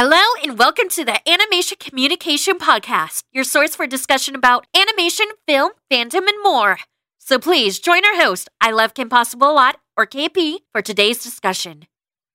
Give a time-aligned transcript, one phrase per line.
[0.00, 5.72] Hello, and welcome to the Animation Communication Podcast, your source for discussion about animation, film,
[5.90, 6.78] fandom, and more.
[7.18, 11.20] So please join our host, I Love Kim Possible a Lot, or KP, for today's
[11.20, 11.86] discussion.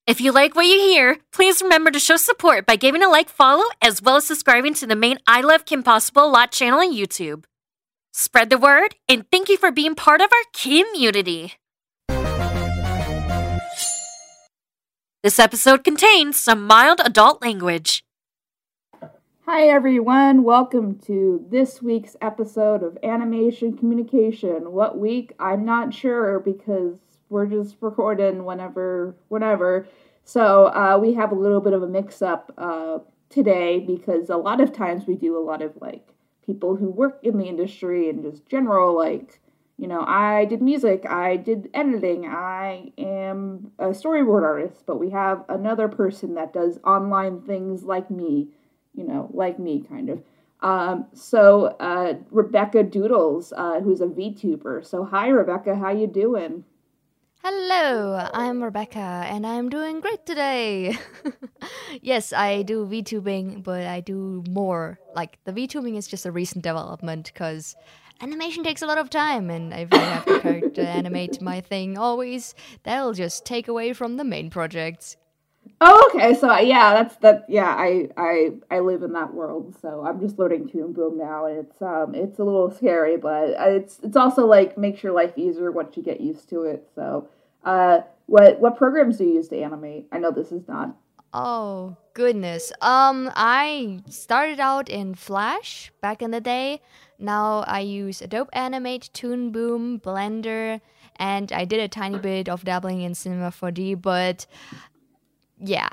[0.06, 3.30] If you like what you hear, please remember to show support by giving a like,
[3.30, 6.80] follow, as well as subscribing to the main I Love Kim Possible a Lot channel
[6.80, 7.46] on YouTube.
[8.12, 11.54] Spread the word, and thank you for being part of our community.
[15.24, 18.04] This episode contains some mild adult language.
[19.46, 20.44] Hi, everyone.
[20.44, 24.74] Welcome to this week's episode of Animation Communication.
[24.74, 25.32] What week?
[25.40, 26.98] I'm not sure because
[27.30, 29.88] we're just recording whenever, whenever.
[30.26, 32.98] So uh, we have a little bit of a mix up uh,
[33.30, 36.06] today because a lot of times we do a lot of like
[36.46, 39.40] people who work in the industry and just general like
[39.78, 45.10] you know, I did music, I did editing, I am a storyboard artist, but we
[45.10, 48.50] have another person that does online things like me,
[48.94, 50.24] you know, like me kind of.
[50.62, 54.86] Um, so uh, Rebecca Doodles, uh, who's a VTuber.
[54.86, 56.64] So hi, Rebecca, how you doing?
[57.44, 60.98] Hello, I'm Rebecca, and I'm doing great today.
[62.02, 64.98] yes, I do VTubing, but I do more.
[65.14, 67.76] Like the VTubing is just a recent development because
[68.24, 72.56] animation takes a lot of time, and if I have to, animate my thing always,
[72.84, 75.18] that'll just take away from the main projects.
[75.82, 76.34] Oh, okay.
[76.34, 77.46] So yeah, that's that.
[77.50, 81.46] Yeah, I I I live in that world, so I'm just learning Toon Boom now,
[81.46, 85.34] and it's um it's a little scary, but it's it's also like makes your life
[85.36, 86.88] easier once you get used to it.
[86.96, 87.28] So,
[87.66, 90.08] uh, what what programs do you use to animate?
[90.12, 90.96] I know this is not.
[91.34, 92.72] Oh goodness.
[92.82, 96.82] Um, I started out in Flash back in the day.
[97.24, 100.82] Now I use Adobe Animate, Toon Boom, Blender,
[101.16, 104.46] and I did a tiny bit of dabbling in Cinema 4D, but
[105.58, 105.88] yeah,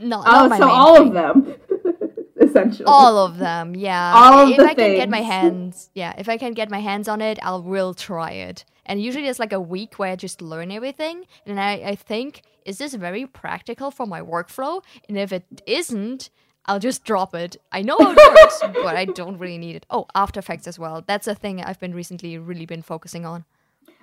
[0.00, 1.08] not, oh, not so all thing.
[1.08, 1.54] of them.
[2.40, 2.86] Essentially.
[2.86, 4.14] All of them, yeah.
[4.16, 4.76] All of if I things.
[4.76, 7.92] can get my hands, yeah, if I can get my hands on it, I will
[7.92, 8.64] try it.
[8.86, 12.40] And usually there's like a week where I just learn everything, and I, I think
[12.64, 14.82] is this very practical for my workflow?
[15.08, 16.30] And if it isn't,
[16.66, 17.56] I'll just drop it.
[17.72, 19.86] I know how it works, but I don't really need it.
[19.90, 21.02] Oh, After Effects as well.
[21.06, 23.44] That's a thing I've been recently really been focusing on.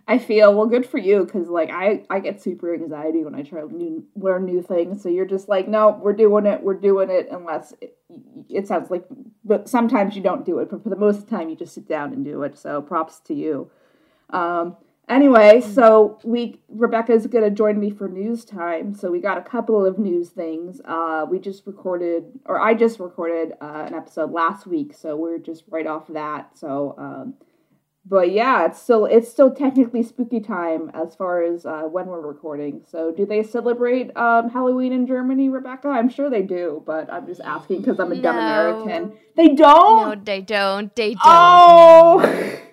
[0.10, 3.42] I feel well good for you because like I I get super anxiety when I
[3.44, 5.04] try to new, learn new things.
[5.04, 7.28] So you're just like, no, we're doing it, we're doing it.
[7.30, 7.98] Unless it,
[8.48, 9.06] it sounds like,
[9.44, 10.70] but sometimes you don't do it.
[10.70, 12.58] But for the most of the time, you just sit down and do it.
[12.58, 13.70] So props to you.
[14.30, 14.78] Um,
[15.10, 15.76] Anyway, mm.
[15.76, 18.94] so we Rebecca's gonna join me for news time.
[18.94, 20.82] So we got a couple of news things.
[20.84, 25.38] Uh, we just recorded, or I just recorded uh, an episode last week, so we're
[25.38, 26.58] just right off that.
[26.58, 27.36] So, um,
[28.06, 32.20] but yeah, it's still it's still technically spooky time as far as uh, when we're
[32.20, 32.82] recording.
[32.86, 35.88] So, do they celebrate um, Halloween in Germany, Rebecca?
[35.88, 38.22] I'm sure they do, but I'm just asking because I'm a no.
[38.22, 39.18] dumb American.
[39.38, 40.10] They don't.
[40.10, 40.94] No, they don't.
[40.98, 41.24] They don't.
[41.24, 42.60] Oh.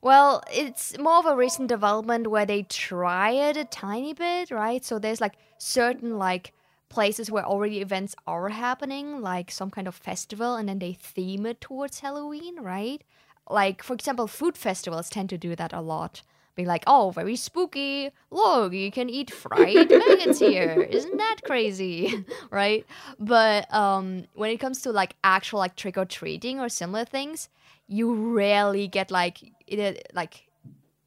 [0.00, 4.84] Well, it's more of a recent development where they try it a tiny bit, right?
[4.84, 6.52] So there's like certain like
[6.88, 11.46] places where already events are happening, like some kind of festival, and then they theme
[11.46, 13.02] it towards Halloween, right?
[13.50, 16.22] Like, for example, food festivals tend to do that a lot.
[16.54, 18.10] Be like, oh, very spooky.
[18.30, 20.86] Look, you can eat fried maggots here.
[20.90, 22.24] Isn't that crazy?
[22.50, 22.84] right?
[23.18, 27.48] But um, when it comes to like actual like trick or treating or similar things,
[27.88, 30.48] you rarely get like in a like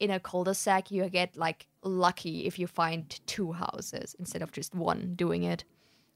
[0.00, 4.74] in a cul-de-sac you get like lucky if you find two houses instead of just
[4.74, 5.64] one doing it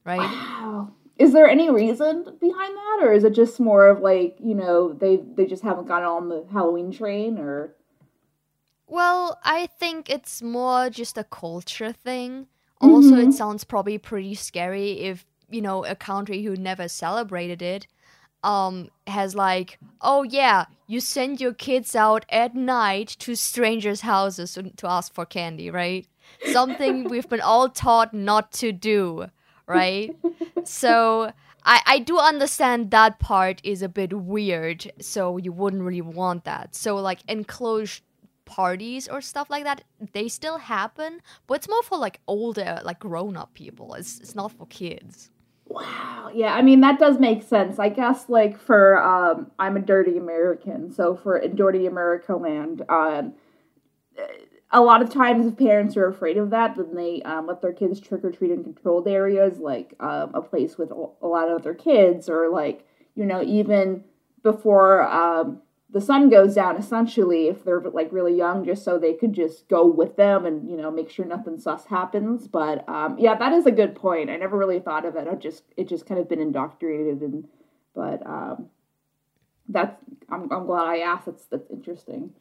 [0.03, 0.91] right wow.
[1.17, 4.93] is there any reason behind that or is it just more of like you know
[4.93, 7.73] they they just haven't gotten on the halloween train or
[8.87, 12.47] well i think it's more just a culture thing
[12.81, 13.29] also mm-hmm.
[13.29, 17.87] it sounds probably pretty scary if you know a country who never celebrated it
[18.43, 24.57] um has like oh yeah you send your kids out at night to strangers houses
[24.77, 26.07] to, ask for candy right?
[26.51, 29.27] Something we've been all taught not to do
[29.65, 30.15] right?
[30.63, 31.31] So
[31.65, 36.45] I, I do understand that part is a bit weird so you wouldn't really want
[36.45, 36.75] that.
[36.75, 38.01] So like enclosed
[38.45, 39.83] parties or stuff like that
[40.13, 43.93] they still happen but it's more for like older like grown-up people.
[43.95, 45.31] It's, it's not for kids
[45.69, 46.29] Wow.
[46.33, 47.77] Yeah, I mean that does make sense.
[47.79, 52.83] I guess like for um I'm a dirty American, so for in dirty America land,
[52.89, 53.33] um
[54.71, 57.71] a lot of times if parents are afraid of that, then they um, let their
[57.73, 61.59] kids trick or treat in controlled areas like um, a place with a lot of
[61.61, 62.85] other kids or like,
[63.15, 64.03] you know, even
[64.43, 69.13] before um the sun goes down essentially if they're like really young just so they
[69.13, 72.47] could just go with them and you know make sure nothing sus happens.
[72.47, 74.29] But um, yeah that is a good point.
[74.29, 75.27] I never really thought of it.
[75.29, 77.47] I just it just kind of been indoctrinated and
[77.95, 78.67] but um,
[79.69, 79.95] that's
[80.29, 81.25] I'm, I'm glad i asked.
[81.25, 82.31] That's that's interesting.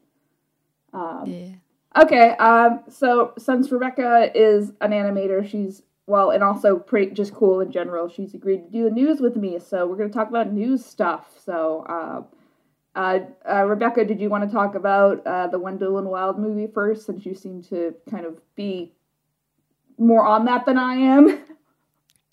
[0.93, 2.03] Um, Yeah.
[2.03, 7.61] okay um, so since rebecca is an animator she's well and also pretty just cool
[7.61, 9.59] in general she's agreed to do the news with me.
[9.59, 11.33] So we're going to talk about news stuff.
[11.45, 12.23] So uh,
[12.97, 17.05] uh, uh, Rebecca, did you want to talk about uh, the Wendell Wild movie first,
[17.05, 18.95] since you seem to kind of be
[19.99, 21.45] more on that than I am?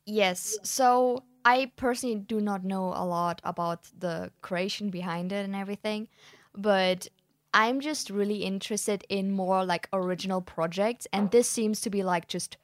[0.06, 0.58] Yes.
[0.64, 6.08] So I personally do not know a lot about the creation behind it and everything,
[6.56, 7.08] but
[7.54, 12.28] I'm just really interested in more like original projects, and this seems to be like
[12.28, 12.58] just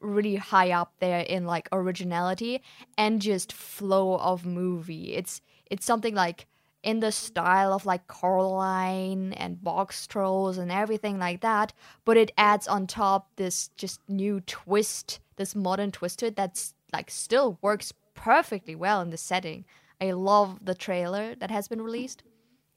[0.00, 2.62] really high up there in like originality
[2.96, 5.14] and just flow of movie.
[5.14, 5.40] It's
[5.70, 6.46] it's something like
[6.88, 11.74] in the style of like Coraline and Boxtrolls and everything like that,
[12.06, 16.72] but it adds on top this just new twist, this modern twist to it that's
[16.90, 19.66] like still works perfectly well in the setting.
[20.00, 22.22] I love the trailer that has been released.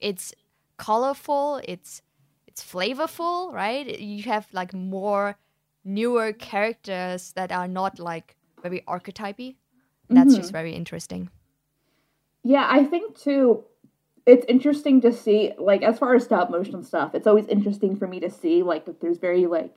[0.02, 0.34] It's
[0.76, 2.02] colorful, it's
[2.48, 3.98] it's flavorful, right?
[3.98, 5.38] You have like more
[5.86, 9.56] newer characters that are not like very archetypy.
[10.10, 10.42] That's mm-hmm.
[10.42, 11.30] just very interesting.
[12.44, 13.64] yeah, I think too.
[14.26, 18.08] It's interesting to see, like, as far as stop motion stuff, it's always interesting for
[18.08, 19.74] me to see, like, if there's very, like,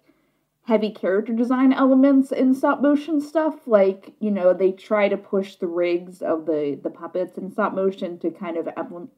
[0.66, 3.66] heavy character design elements in stop motion stuff.
[3.66, 7.74] Like, you know, they try to push the rigs of the, the puppets in stop
[7.74, 9.10] motion to kind of em-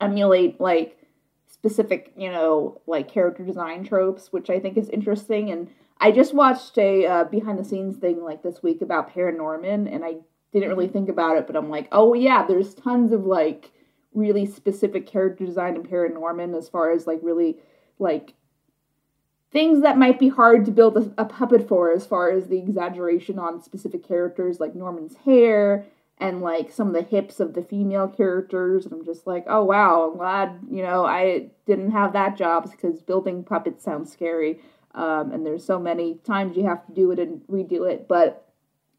[0.00, 0.98] emulate, like,
[1.52, 5.50] specific, you know, like character design tropes, which I think is interesting.
[5.50, 5.70] And
[6.00, 10.04] I just watched a uh, behind the scenes thing like this week about Paranorman, and
[10.04, 10.16] I
[10.52, 13.70] didn't really think about it, but I'm like, oh yeah, there's tons of like
[14.14, 17.56] really specific character design in Paranorman as far as like really
[17.98, 18.34] like
[19.52, 22.58] things that might be hard to build a, a puppet for, as far as the
[22.58, 25.84] exaggeration on specific characters like Norman's hair
[26.18, 28.84] and like some of the hips of the female characters.
[28.84, 32.70] And i'm just like oh wow i'm glad you know i didn't have that job
[32.70, 34.60] because building puppets sounds scary.
[34.94, 38.06] Um, and there's so many times you have to do it and redo it.
[38.08, 38.46] But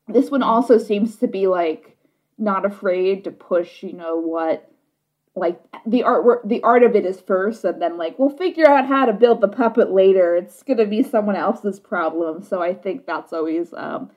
[0.07, 1.95] this one also seems to be like
[2.39, 4.73] not afraid to push you know what
[5.35, 8.88] like the artwork the art of it is first and then like we'll figure out
[8.88, 10.35] how to build the puppet later.
[10.35, 14.12] It's gonna be someone else's problem so i think that's always um,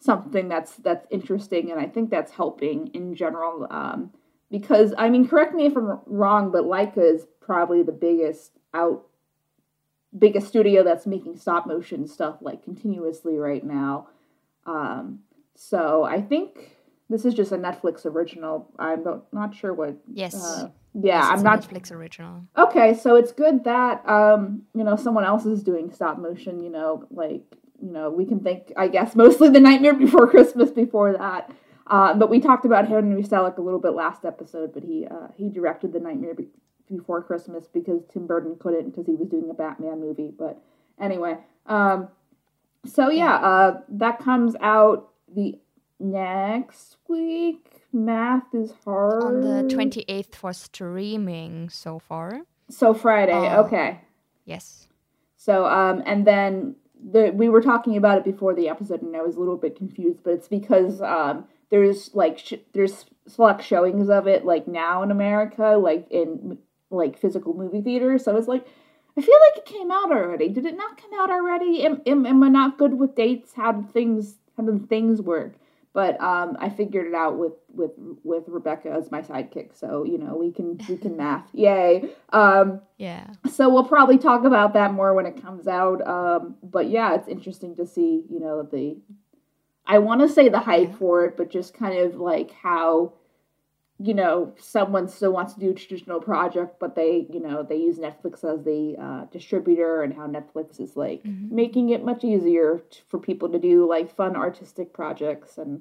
[0.00, 4.12] something that's that's interesting and I think that's helping in general um,
[4.50, 9.06] because I mean correct me if I'm wrong but Laika is probably the biggest out
[10.16, 14.08] biggest studio that's making stop motion stuff like continuously right now.
[14.66, 15.20] Um,
[15.54, 16.76] so I think
[17.10, 20.34] this is just a Netflix original I'm not, not sure what Yes.
[20.34, 22.42] uh, yeah Yes, I'm it's a not Netflix original.
[22.56, 26.70] Okay, so it's good that um, you know, someone else is doing stop motion, you
[26.70, 27.44] know, like,
[27.80, 31.50] you know, we can think I guess mostly the Nightmare Before Christmas before that.
[31.86, 35.28] Uh, but we talked about Henry Selick a little bit last episode, but he uh,
[35.36, 36.48] he directed the Nightmare Be-
[36.90, 40.32] Before Christmas because Tim Burton couldn't because he was doing a Batman movie.
[40.36, 40.60] But
[41.00, 42.08] anyway, um,
[42.84, 45.58] so yeah, uh, that comes out the
[45.98, 47.82] next week.
[47.92, 52.42] Math is hard On the 28th for streaming so far.
[52.68, 54.00] So Friday, Uh, okay.
[54.44, 54.88] Yes.
[55.36, 56.76] So um, and then
[57.12, 59.76] the we were talking about it before the episode, and I was a little bit
[59.76, 65.02] confused, but it's because um, there's like sh- there's select showings of it like now
[65.02, 66.58] in America, like in
[66.90, 68.24] like physical movie theaters.
[68.24, 68.66] So it's like
[69.16, 70.48] I feel like it came out already.
[70.48, 71.84] Did it not come out already?
[71.84, 73.52] Am, am, am I not good with dates?
[73.54, 75.54] How did things how did things work?
[75.92, 77.92] But um, I figured it out with with
[78.22, 81.48] with Rebecca as my sidekick, so you know we can we can math.
[81.52, 82.10] Yay!
[82.32, 83.26] Um, Yeah.
[83.50, 86.06] so we'll probably talk about that more when it comes out.
[86.06, 88.98] Um, but yeah, it's interesting to see, you know, the
[89.86, 93.14] I want to say the hype for it, but just kind of like how,
[94.00, 97.76] you know, someone still wants to do a traditional project, but they, you know, they
[97.76, 101.50] use Netflix as the uh, distributor, and how Netflix is like Mhm.
[101.50, 105.80] making it much easier t- for people to do like fun artistic projects and.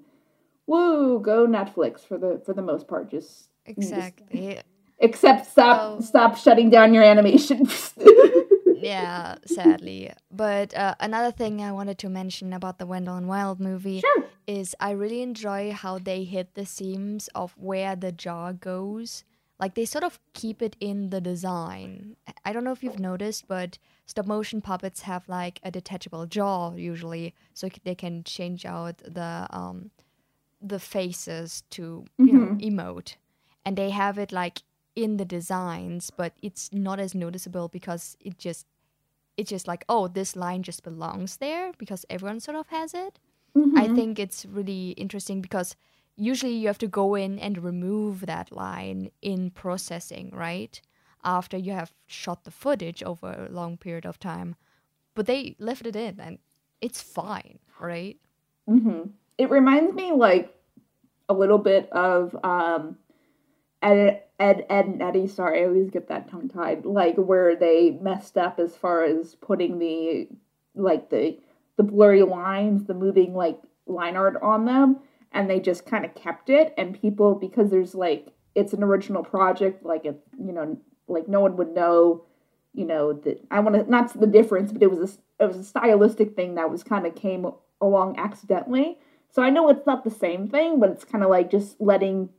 [0.70, 1.20] Woo!
[1.22, 3.10] Go Netflix for the for the most part.
[3.10, 4.60] Just Exactly.
[5.00, 6.02] except stop Oh.
[6.02, 7.66] stop shutting down your animation.
[8.76, 10.12] yeah, sadly.
[10.32, 14.26] But uh, another thing I wanted to mention about the Wendell and Wild movie Sure.
[14.48, 19.24] Is I really enjoy how they hit the seams of where the jaw goes.
[19.60, 22.16] Like they sort of keep it in the design.
[22.46, 26.74] I- don't know if you've noticed, but stop motion puppets have like a detachable jaw
[26.76, 29.92] usually, so they can change out the um
[30.62, 33.16] the faces to you know emote,
[33.66, 34.62] and they have it like
[34.96, 38.66] in the designs, but it's not as noticeable because it just
[39.38, 43.20] it's just like oh this line just belongs there because everyone sort of has it.
[43.58, 43.78] Mm-hmm.
[43.78, 45.76] I think it's really interesting because
[46.16, 50.80] usually you have to go in and remove that line in processing, right?
[51.24, 54.56] After you have shot the footage over a long period of time.
[55.16, 56.38] But they left it in and
[56.82, 58.18] it's fine, right?
[58.70, 59.10] Mm-hmm.
[59.40, 60.54] It reminds me like
[61.28, 62.98] a little bit of um,
[63.82, 65.28] Ed, Ed, Ed and Eddy.
[65.28, 66.86] Sorry, I always get that tongue tied.
[66.86, 70.28] Like where they messed up as far as putting the
[70.76, 71.40] like the
[71.78, 74.98] the blurry lines, the moving like line art on them,
[75.32, 76.74] and they just kind of kept it.
[76.78, 81.40] And people because there's like it's an original project, like it you know like no
[81.40, 82.26] one would know,
[82.74, 85.58] you know that I want to not the difference, but it was a it was
[85.58, 88.98] a stylistic thing that was kind of came along accidentally.
[89.30, 92.30] So I know it's not the same thing, but it's kind of like just letting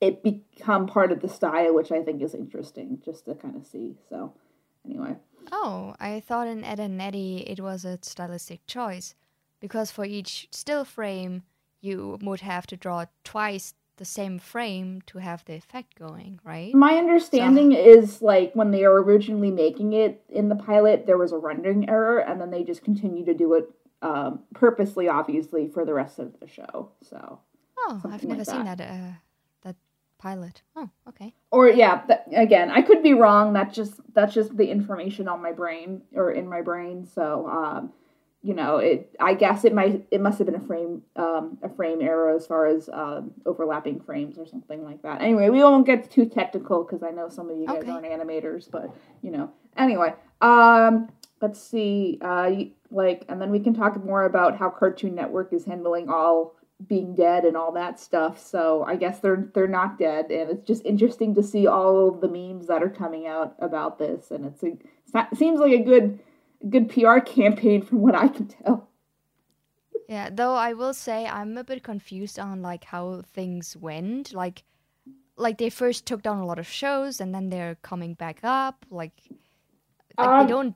[0.00, 3.66] it become part of the style, which I think is interesting just to kind of
[3.66, 3.96] see.
[4.08, 4.34] So,
[4.84, 5.16] anyway.
[5.52, 9.14] Oh, I thought in Ed and Eddy it was a stylistic choice
[9.60, 11.42] because for each still frame
[11.80, 16.74] you would have to draw twice the same frame to have the effect going, right?
[16.74, 17.78] My understanding so.
[17.78, 21.88] is like when they were originally making it in the pilot, there was a rendering
[21.88, 23.70] error, and then they just continue to do it
[24.00, 26.90] um, purposely, obviously, for the rest of the show.
[27.02, 27.40] So.
[27.78, 28.78] Oh, I've never like seen that.
[28.78, 29.16] that uh, that
[30.20, 30.62] pilot.
[30.76, 31.34] Oh, okay.
[31.50, 33.52] Or yeah, th- again, I could be wrong.
[33.52, 37.06] That's just that's just the information on my brain or in my brain.
[37.06, 37.92] So, um,
[38.42, 39.16] you know, it.
[39.18, 42.46] I guess it might it must have been a frame um, a frame error as
[42.46, 45.22] far as um, overlapping frames or something like that.
[45.22, 47.90] Anyway, we won't get too technical because I know some of you guys okay.
[47.90, 49.50] aren't animators, but you know.
[49.76, 51.10] Anyway, um,
[51.40, 52.18] let's see.
[52.20, 52.50] Uh,
[52.90, 57.14] like, and then we can talk more about how Cartoon Network is handling all being
[57.14, 58.38] dead and all that stuff.
[58.38, 62.20] So I guess they're they're not dead, and it's just interesting to see all of
[62.20, 64.76] the memes that are coming out about this, and it's a
[65.14, 66.20] it seems like a good
[66.68, 68.88] good PR campaign from what I can tell.
[70.08, 74.32] Yeah, though I will say I'm a bit confused on like how things went.
[74.32, 74.64] Like
[75.36, 78.84] like they first took down a lot of shows and then they're coming back up.
[78.90, 79.12] Like,
[80.18, 80.74] like um, they don't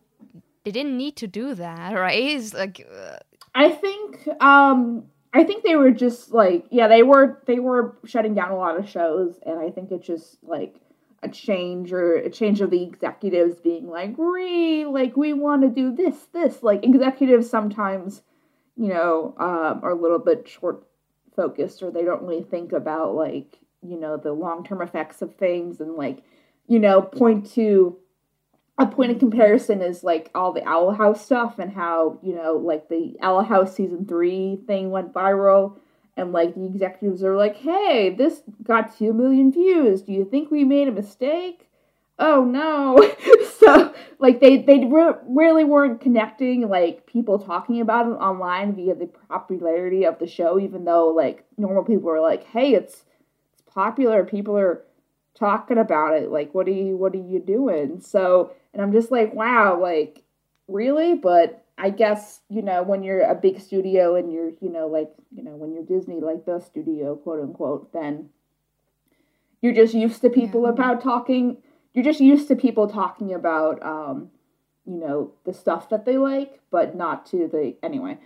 [0.64, 2.22] they didn't need to do that, right?
[2.22, 3.18] It's like uh...
[3.54, 5.04] I think um
[5.34, 8.78] I think they were just like yeah, they were they were shutting down a lot
[8.78, 10.76] of shows and I think it's just like
[11.24, 15.68] a change or a change of the executives being like, "We like we want to
[15.68, 18.22] do this this." Like executives sometimes,
[18.76, 20.86] you know, um, are a little bit short
[21.34, 25.80] focused or they don't really think about like, you know, the long-term effects of things
[25.80, 26.22] and like,
[26.68, 27.96] you know, point to
[28.78, 32.54] a point of comparison is like all the Owl House stuff and how, you know,
[32.54, 35.78] like the Owl House season three thing went viral
[36.16, 40.02] and like the executives are like, hey, this got two million views.
[40.02, 41.68] Do you think we made a mistake?
[42.18, 42.96] Oh no.
[43.58, 48.94] so like they they re- really weren't connecting like people talking about it online via
[48.94, 53.04] the popularity of the show, even though like normal people are like, hey, it's
[53.52, 54.24] it's popular.
[54.24, 54.82] People are
[55.34, 56.30] talking about it.
[56.30, 58.00] Like, what are you what are you doing?
[58.00, 60.22] So and I'm just like, wow, like,
[60.68, 61.14] really?
[61.14, 65.10] But I guess, you know, when you're a big studio and you're, you know, like,
[65.34, 68.30] you know, when you're Disney, like the studio, quote unquote, then
[69.60, 70.70] you're just used to people yeah.
[70.70, 71.58] about talking.
[71.92, 74.30] You're just used to people talking about, um,
[74.84, 78.18] you know, the stuff that they like, but not to the, anyway.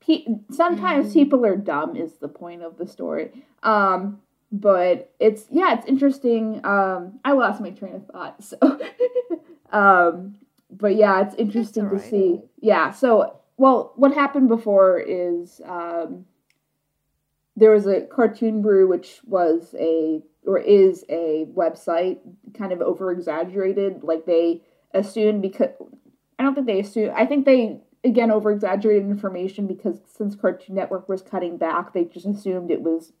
[0.00, 1.14] Pe- sometimes mm-hmm.
[1.14, 3.32] people are dumb, is the point of the story.
[3.62, 4.20] Um,
[4.52, 6.60] but it's, yeah, it's interesting.
[6.64, 8.58] Um, I lost my train of thought, so.
[9.74, 10.36] Um,
[10.70, 12.00] but yeah, it's interesting right.
[12.00, 12.40] to see.
[12.60, 12.92] Yeah.
[12.92, 16.24] So, well, what happened before is um,
[17.56, 22.18] there was a Cartoon Brew, which was a or is a website,
[22.56, 24.02] kind of over exaggerated.
[24.02, 24.62] Like they
[24.92, 25.70] assumed because
[26.38, 27.12] I don't think they assume.
[27.14, 32.04] I think they again over exaggerated information because since Cartoon Network was cutting back, they
[32.04, 33.12] just assumed it was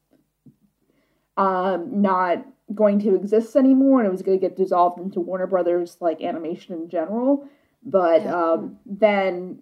[1.36, 5.46] um, not going to exist anymore and it was going to get dissolved into Warner
[5.46, 7.46] Brothers like animation in general.
[7.82, 8.34] But yeah.
[8.34, 9.60] um, then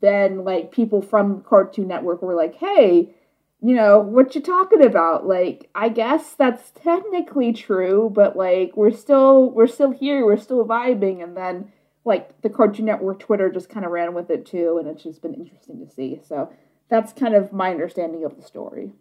[0.00, 3.14] then like people from Cartoon Network were like, "Hey,
[3.60, 5.26] you know, what you talking about?
[5.26, 10.64] Like, I guess that's technically true, but like we're still we're still here, we're still
[10.66, 11.72] vibing." And then
[12.04, 15.22] like the Cartoon Network Twitter just kind of ran with it too, and it's just
[15.22, 16.20] been interesting to see.
[16.26, 16.52] So
[16.88, 18.92] that's kind of my understanding of the story.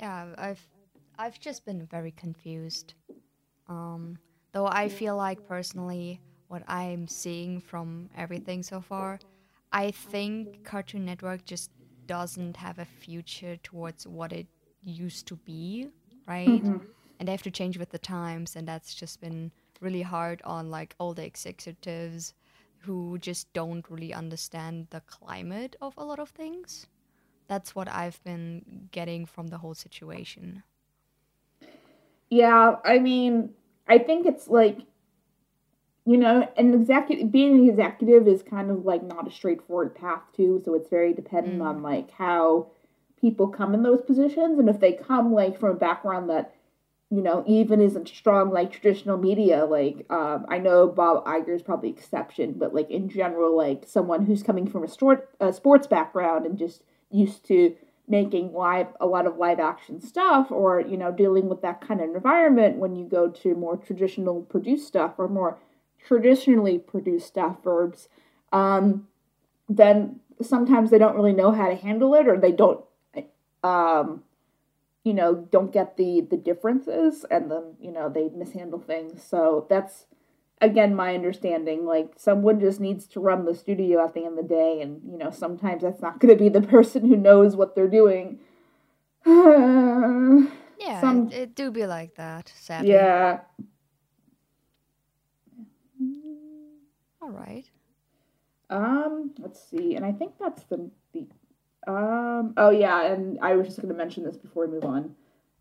[0.00, 0.66] Yeah, I've
[1.18, 2.94] I've just been very confused.
[3.68, 4.18] Um,
[4.52, 9.20] though I feel like personally, what I'm seeing from everything so far,
[9.72, 11.70] I think Cartoon Network just
[12.06, 14.46] doesn't have a future towards what it
[14.82, 15.88] used to be,
[16.26, 16.48] right?
[16.48, 16.78] Mm-hmm.
[17.18, 20.70] and they have to change with the times, and that's just been really hard on
[20.70, 22.34] like all the executives
[22.78, 26.86] who just don't really understand the climate of a lot of things.
[27.50, 30.62] That's what I've been getting from the whole situation.
[32.30, 33.50] Yeah, I mean,
[33.88, 34.78] I think it's like
[36.06, 40.22] you know, an executive being an executive is kind of like not a straightforward path
[40.34, 41.66] too, so it's very dependent mm.
[41.66, 42.68] on like how
[43.20, 46.54] people come in those positions and if they come like from a background that
[47.10, 51.60] you know even isn't strong like traditional media like um, i know bob Iger is
[51.60, 55.86] probably exception but like in general like someone who's coming from a, sport, a sports
[55.86, 57.74] background and just used to
[58.08, 62.00] making live a lot of live action stuff or you know dealing with that kind
[62.00, 65.58] of environment when you go to more traditional produced stuff or more
[66.04, 68.08] traditionally produced stuff verbs
[68.52, 69.06] um,
[69.68, 72.84] then sometimes they don't really know how to handle it or they don't
[73.62, 74.22] um,
[75.04, 79.22] you know don't get the the differences and then you know they mishandle things.
[79.22, 80.06] So that's
[80.60, 84.48] again my understanding like someone just needs to run the studio at the end of
[84.48, 87.56] the day and you know sometimes that's not going to be the person who knows
[87.56, 88.38] what they're doing
[89.26, 93.40] yeah Some, it, it, do be like that sadly yeah
[97.20, 97.70] all right
[98.70, 101.26] um let's see and i think that's the the
[101.86, 102.54] um.
[102.56, 105.14] Oh yeah, and I was just going to mention this before we move on.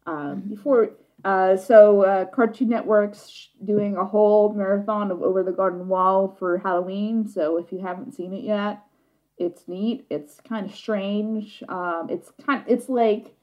[0.06, 0.16] Um.
[0.16, 0.50] Mm-hmm.
[0.50, 0.92] Before.
[1.24, 1.58] Uh.
[1.58, 7.28] So uh, Cartoon Network's doing a whole marathon of Over the Garden Wall for Halloween.
[7.28, 8.82] So if you haven't seen it yet,
[9.38, 10.06] it's neat.
[10.10, 11.64] It's kind of strange.
[11.68, 12.08] Um.
[12.10, 12.64] It's kind.
[12.68, 13.36] It's like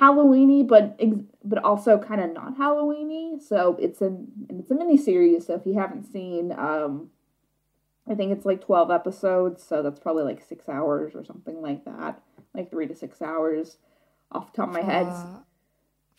[0.00, 0.98] Halloweeny, but
[1.44, 3.40] but also kind of not Halloweeny.
[3.42, 4.16] So it's a
[4.48, 5.46] it's a mini series.
[5.46, 7.10] So if you haven't seen um
[8.08, 11.84] I think it's like 12 episodes, so that's probably like six hours or something like
[11.84, 12.20] that.
[12.52, 13.76] Like three to six hours
[14.32, 15.06] off the top of my head.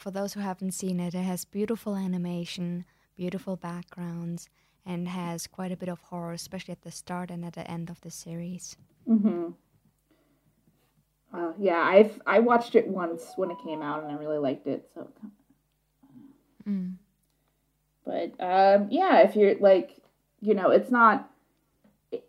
[0.03, 2.83] For those who haven't seen it, it has beautiful animation,
[3.15, 4.50] beautiful backgrounds,
[4.86, 7.89] and has quite a bit of horror, especially at the start and at the end
[7.89, 8.75] of the series.
[9.07, 9.51] Mm-hmm.
[11.33, 14.67] Uh, yeah, I've I watched it once when it came out, and I really liked
[14.67, 14.89] it.
[14.93, 15.07] So,
[16.68, 16.96] mm.
[18.05, 20.01] but um, yeah, if you're like,
[20.42, 21.31] you know, it's not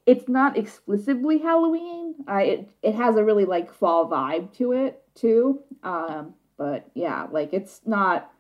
[0.06, 2.14] it's not exclusively Halloween.
[2.30, 5.58] Uh, it it has a really like fall vibe to it too.
[5.82, 8.30] Um, but yeah, like it's not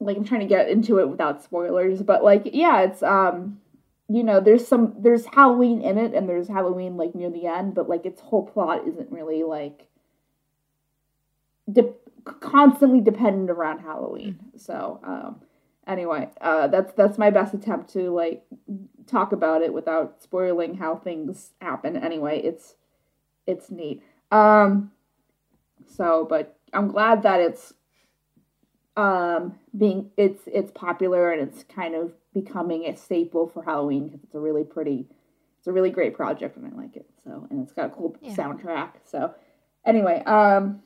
[0.00, 3.60] like I'm trying to get into it without spoilers, but like yeah, it's um
[4.08, 7.74] you know, there's some there's Halloween in it and there's Halloween like near the end,
[7.74, 9.88] but like its whole plot isn't really like
[11.70, 14.34] de- constantly dependent around Halloween.
[14.34, 14.58] Mm-hmm.
[14.58, 15.40] So, um
[15.86, 18.44] anyway, uh that's that's my best attempt to like
[19.06, 21.96] talk about it without spoiling how things happen.
[21.96, 22.74] Anyway, it's
[23.46, 24.02] it's neat.
[24.30, 24.92] Um
[25.86, 27.72] so but I'm glad that it's
[28.96, 34.22] um being it's it's popular and it's kind of becoming a staple for Halloween because
[34.24, 35.06] it's a really pretty
[35.58, 37.08] it's a really great project and I like it.
[37.24, 38.34] So and it's got a cool yeah.
[38.34, 38.90] soundtrack.
[39.04, 39.34] So
[39.84, 40.82] anyway, um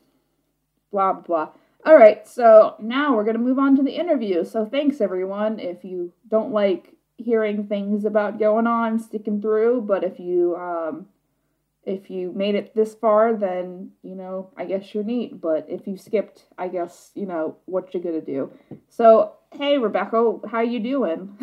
[0.91, 1.51] blah blah.
[1.87, 4.45] All right, so now we're going to move on to the interview.
[4.45, 5.59] So thanks everyone.
[5.59, 9.83] If you don't like hearing things about going on, sticking through.
[9.83, 11.07] But if you um,
[11.85, 15.41] if you made it this far, then you know I guess you're neat.
[15.41, 18.53] But if you skipped, I guess you know what you're gonna do.
[18.89, 21.37] So hey, Rebecca, how you doing?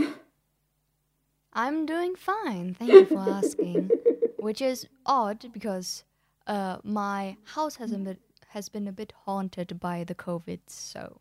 [1.53, 2.75] I'm doing fine.
[2.75, 3.89] Thank you for asking.
[4.37, 6.03] Which is odd because
[6.45, 8.17] uh, my house has been
[8.49, 11.19] has been a bit haunted by the COVID, so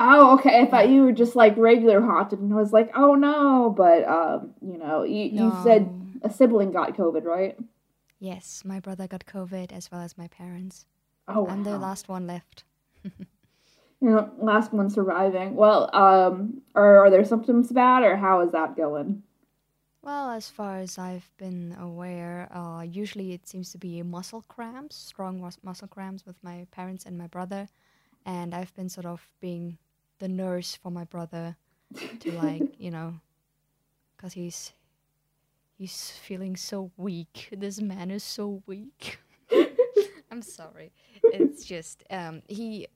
[0.00, 0.60] Oh, okay.
[0.60, 3.74] I thought you were just like regular haunted, and I was like, oh no.
[3.76, 5.46] But um, you know, you, no.
[5.46, 5.90] you said
[6.22, 7.56] a sibling got COVID, right?
[8.18, 10.86] Yes, my brother got COVID as well as my parents.
[11.28, 12.64] Oh, I'm the last one left.
[13.04, 13.14] you
[14.00, 15.54] know, last one surviving.
[15.54, 19.22] Well, um, are are there symptoms bad, or how is that going?
[20.02, 24.96] Well, as far as I've been aware, uh, usually it seems to be muscle cramps,
[24.96, 27.68] strong mus- muscle cramps with my parents and my brother,
[28.24, 29.78] and I've been sort of being
[30.18, 31.56] the nurse for my brother
[32.20, 33.14] to like you know
[34.16, 34.72] because he's
[35.78, 37.48] he's feeling so weak.
[37.56, 39.18] This man is so weak.
[40.30, 40.92] I'm sorry.
[41.22, 42.88] It's just um he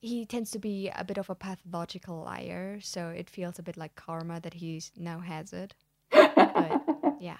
[0.00, 3.76] he tends to be a bit of a pathological liar so it feels a bit
[3.76, 5.74] like karma that he now has it.
[6.10, 6.82] But
[7.20, 7.36] yeah.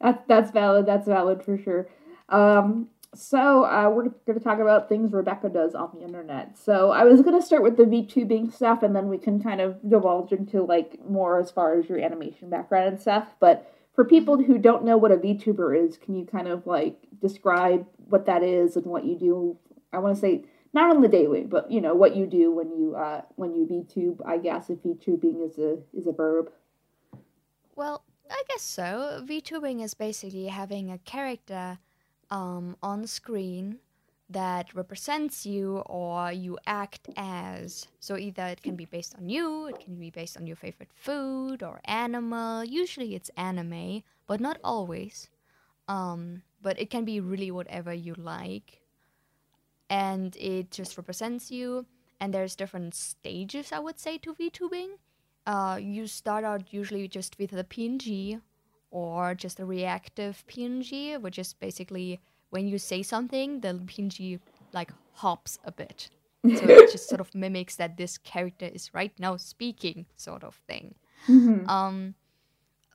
[0.00, 1.88] That's that's valid that's valid for sure.
[2.28, 6.58] Um so uh, we're going to talk about things Rebecca does on the internet.
[6.58, 9.60] So I was going to start with the VTubing stuff, and then we can kind
[9.60, 13.28] of divulge into like more as far as your animation background and stuff.
[13.40, 16.98] But for people who don't know what a VTuber is, can you kind of like
[17.20, 19.58] describe what that is and what you do?
[19.92, 20.44] I want to say
[20.74, 23.66] not on the daily, but you know what you do when you uh, when you
[23.66, 24.20] VTube.
[24.26, 26.52] I guess if VTubing is a is a verb.
[27.74, 29.24] Well, I guess so.
[29.26, 31.78] VTubing is basically having a character
[32.30, 33.78] um, on screen
[34.30, 37.88] that represents you or you act as.
[37.98, 40.90] So either it can be based on you, it can be based on your favorite
[40.94, 42.62] food or animal.
[42.64, 45.30] Usually it's anime, but not always.
[45.88, 48.82] Um, but it can be really whatever you like.
[49.88, 51.86] And it just represents you.
[52.20, 54.98] And there's different stages, I would say, to VTubing.
[55.46, 58.42] Uh, you start out usually just with the PNG
[58.90, 62.20] or just a reactive PNG, which is basically
[62.50, 64.40] when you say something, the PNG
[64.72, 66.10] like hops a bit.
[66.44, 70.54] So it just sort of mimics that this character is right now speaking, sort of
[70.66, 70.94] thing.
[71.26, 71.68] Mm-hmm.
[71.68, 72.14] Um,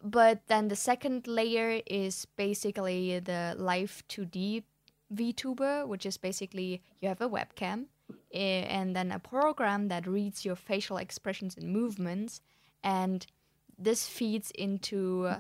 [0.01, 4.63] but then the second layer is basically the live 2D
[5.13, 7.86] VTuber, which is basically you have a webcam
[8.34, 12.41] eh, and then a program that reads your facial expressions and movements,
[12.84, 13.25] and
[13.77, 15.36] this feeds into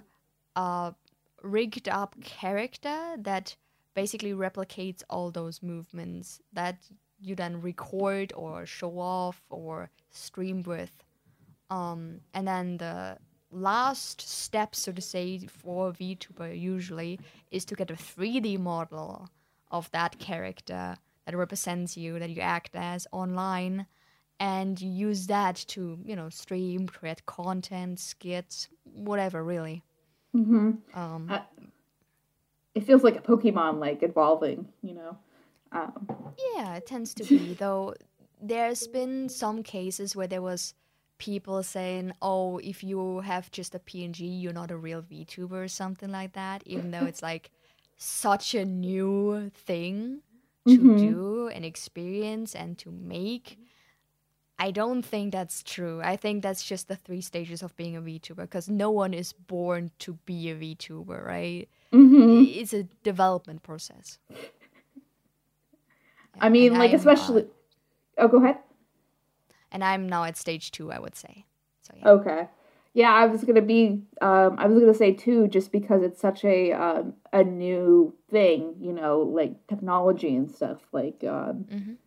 [0.55, 0.93] a
[1.41, 3.55] rigged up character that
[3.93, 6.77] basically replicates all those movements that
[7.19, 11.03] you then record or show off or stream with.
[11.69, 13.17] Um, and then the
[13.51, 17.19] last step, so to say, for a VTuber usually
[17.51, 19.29] is to get a 3D model
[19.71, 23.85] of that character that represents you, that you act as online,
[24.39, 29.83] and you use that to, you know, stream, create content, skits, whatever, really.
[30.35, 30.71] Mm-hmm.
[30.99, 31.39] Um, Uh,
[32.75, 35.17] it feels like a Pokemon like evolving, you know.
[35.71, 36.07] Um,
[36.55, 37.93] Yeah, it tends to be though.
[38.41, 40.73] There's been some cases where there was
[41.17, 45.67] people saying, "Oh, if you have just a PNG, you're not a real VTuber" or
[45.67, 46.63] something like that.
[46.65, 47.51] Even though it's like
[47.97, 50.21] such a new thing
[50.67, 50.99] to Mhm.
[50.99, 53.59] do and experience and to make.
[54.59, 56.01] I don't think that's true.
[56.01, 59.33] I think that's just the three stages of being a VTuber because no one is
[59.33, 61.67] born to be a VTuber, right?
[61.91, 62.55] mhm.
[62.55, 64.19] It's a development process.
[66.39, 67.45] I mean, like I'm, uh, especially.
[68.17, 68.57] oh, go ahead.
[69.71, 71.45] and I'm now at stage two, I would say.
[71.81, 72.09] So yeah.
[72.09, 72.47] Okay.
[72.95, 74.03] Yeah, I was gonna be.
[74.21, 78.75] Um, I was gonna say too, just because it's such a um, a new thing,
[78.79, 80.79] you know, like technology and stuff.
[80.91, 81.97] Like um, Mhm.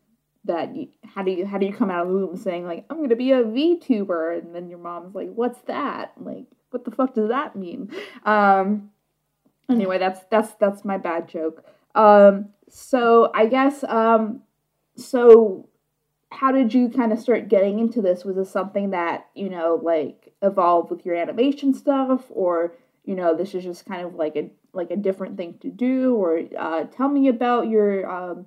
[0.47, 0.75] That.
[0.75, 3.01] You, how do you how do you come out of the womb saying like I'm
[3.03, 6.13] gonna be a VTuber, and then your mom's like, "What's that?
[6.21, 7.91] Like, what the fuck does that mean?"
[8.25, 8.91] Um.
[9.69, 11.65] Anyway, that's that's that's my bad joke.
[11.95, 12.51] Um.
[12.69, 14.43] So I guess um.
[14.97, 15.69] So
[16.31, 18.25] how did you kind of start getting into this?
[18.25, 23.35] Was this something that, you know, like evolved with your animation stuff or, you know,
[23.35, 26.85] this is just kind of like a like a different thing to do or uh,
[26.85, 28.47] tell me about your um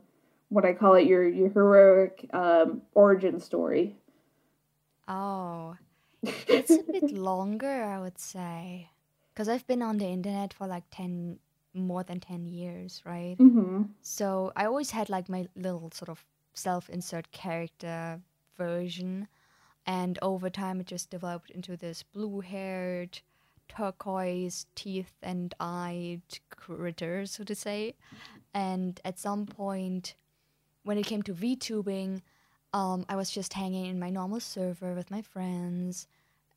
[0.49, 3.95] what I call it your your heroic um origin story.
[5.07, 5.75] Oh,
[6.23, 8.89] it's a bit longer, I would say,
[9.33, 11.39] because I've been on the internet for like ten,
[11.73, 13.37] more than ten years, right?
[13.39, 13.89] Mhm.
[14.01, 18.21] So I always had like my little sort of self-insert character
[18.57, 19.27] version,
[19.85, 23.21] and over time it just developed into this blue-haired,
[23.67, 27.95] turquoise teeth and eyed critter, so to say.
[28.53, 30.15] And at some point,
[30.89, 32.19] when it came to VTubing,
[32.73, 36.07] um, I was just hanging in my normal server with my friends,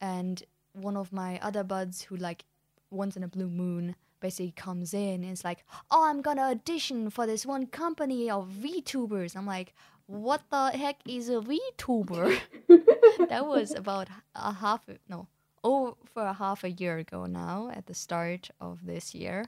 [0.00, 0.42] and
[0.72, 2.46] one of my other buds who like
[2.90, 7.10] once in a blue moon basically comes in and is like, "Oh, I'm gonna audition
[7.10, 9.74] for this one company of VTubers." I'm like,
[10.06, 12.40] "What the heck is a VTuber?"
[13.28, 15.26] that was about a half no
[15.62, 19.44] over a half a year ago now at the start of this year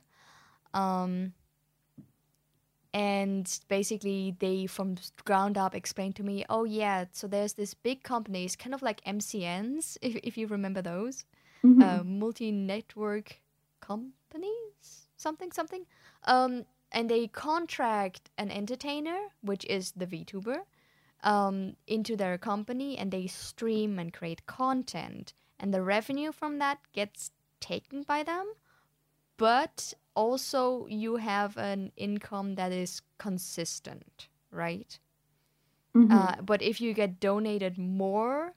[0.75, 1.33] um
[2.95, 8.03] and basically they from ground up explained to me oh yeah so there's this big
[8.05, 11.25] company it's kind of like mcns if, if you remember those
[11.65, 11.83] Mhm.
[11.83, 13.41] uh, multi-network
[13.81, 15.09] companies?
[15.17, 15.87] Something something?
[16.25, 20.59] Um and they contract an entertainer which is the vtuber
[21.25, 25.33] um, into their company and they stream and create content.
[25.59, 27.31] And the revenue from that gets
[27.61, 28.47] taken by them
[29.45, 34.99] but also you have an income that is consistent right
[35.95, 36.11] Mhm.
[36.17, 38.55] uh, but if you get donated more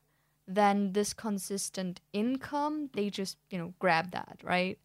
[0.59, 4.77] than this consistent income they just you know grab that right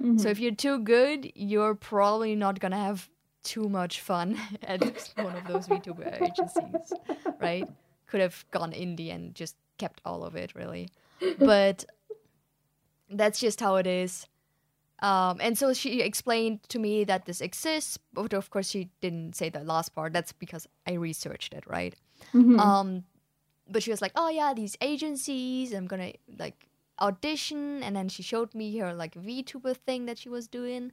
[0.00, 0.20] Mhm.
[0.20, 3.08] so if you're too good you're probably not gonna have
[3.42, 4.80] too much fun at
[5.16, 6.92] one of those VTuber agencies,
[7.40, 7.68] right?
[8.06, 10.88] Could have gone indie and just kept all of it, really.
[11.38, 11.84] But
[13.10, 14.26] that's just how it is.
[15.00, 19.36] Um, and so she explained to me that this exists, but of course she didn't
[19.36, 20.12] say the last part.
[20.12, 21.94] That's because I researched it, right?
[22.34, 22.58] Mhm.
[22.58, 23.04] Um,
[23.68, 25.72] but she was like, "Oh yeah, these agencies.
[25.72, 26.68] I'm gonna like
[27.00, 30.92] audition." And then she showed me her like VTuber thing that she was doing.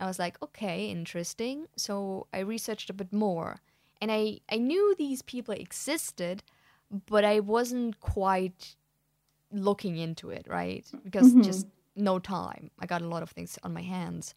[0.00, 3.60] I was like, "Okay, interesting." So I researched a bit more,
[4.00, 6.42] and I I knew these people existed,
[6.90, 8.76] but I wasn't quite
[9.52, 10.86] looking into it, right?
[11.04, 11.42] Because Mhm.
[11.44, 12.70] just no time.
[12.78, 14.34] I got a lot of things on my hands.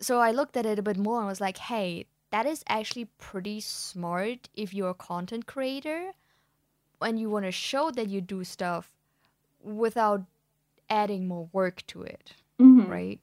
[0.00, 3.06] So I looked at it a bit more and was like, hey, that is actually
[3.18, 6.12] pretty smart if you're a content creator
[7.02, 8.92] and you want to show that you do stuff
[9.62, 10.24] without
[10.88, 12.88] adding more work to it, Mhm.
[12.88, 13.20] right?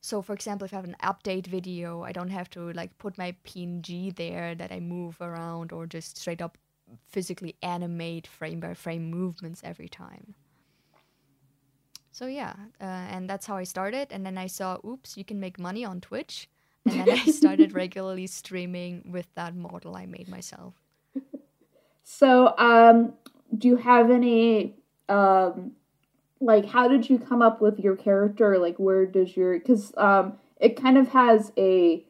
[0.00, 3.16] So for example, if I have an update video, I don't have to like put
[3.16, 6.58] my PNG there that I move around or just straight up
[7.06, 10.34] physically animate frame by frame movements every time.
[12.14, 14.12] So yeah, uh, and that's how I started.
[14.12, 16.48] And then I saw, oops, you can make money on Twitch.
[16.86, 20.74] And then I started regularly streaming with that model I made myself.
[22.06, 23.14] So, um,
[23.56, 24.74] do you have any,
[25.08, 25.72] um,
[26.38, 28.58] like, how did you come up with your character?
[28.58, 32.04] Like, where does your, because, um, it kind of has a,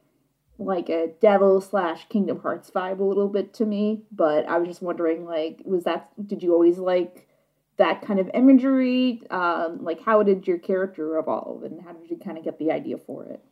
[0.59, 4.67] like, a devil slash Kingdom Hearts vibe a little bit to me, but I was
[4.67, 7.29] just wondering, like, was that, did you always like
[7.77, 9.23] that kind of imagery?
[9.31, 12.71] Um, like, how did your character evolve and how did you kind of get the
[12.71, 13.45] idea for it?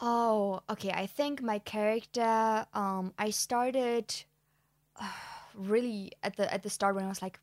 [0.00, 0.90] Oh, okay.
[0.90, 4.14] I think my character, um, I started
[5.54, 7.38] really at the at the start when I was like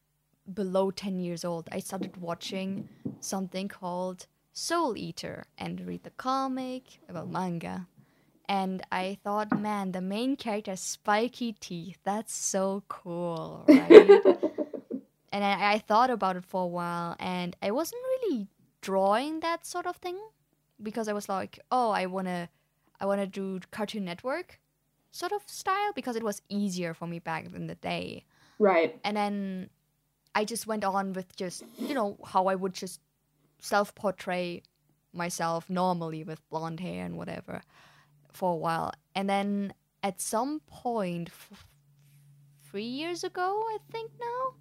[0.53, 1.69] below 10 years old.
[1.71, 7.87] I started watching something called Soul Eater and read the comic about manga.
[8.49, 11.97] And I thought, man, the main character has spiky teeth.
[12.05, 14.21] That's so cool, right?
[15.31, 18.47] and I, I thought about it for a while and I wasn't really
[18.81, 20.17] drawing that sort of thing
[20.81, 22.49] because I was like, oh, I wanna,
[22.99, 24.59] I wanna do Cartoon Network
[25.11, 28.23] sort of style because it was easier for me back in the day.
[28.59, 28.99] Right.
[29.03, 29.69] And then
[30.35, 33.01] I just went on with just you know how I would just
[33.59, 34.61] self portray
[35.13, 37.61] myself normally with blonde hair and whatever
[38.31, 41.65] for a while, and then at some point, f-
[42.69, 44.53] three years ago, I think now.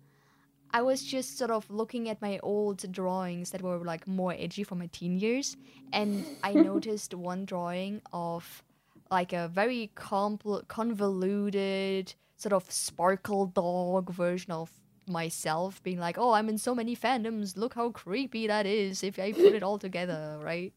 [0.76, 4.62] I was just sort of looking at my old drawings that were like more edgy
[4.62, 5.56] from my teen years,
[5.94, 8.62] and I noticed one drawing of
[9.10, 14.70] like a very compl- convoluted sort of sparkle dog version of
[15.08, 17.56] myself being like, "Oh, I'm in so many fandoms.
[17.56, 20.74] Look how creepy that is if I put it all together, right?"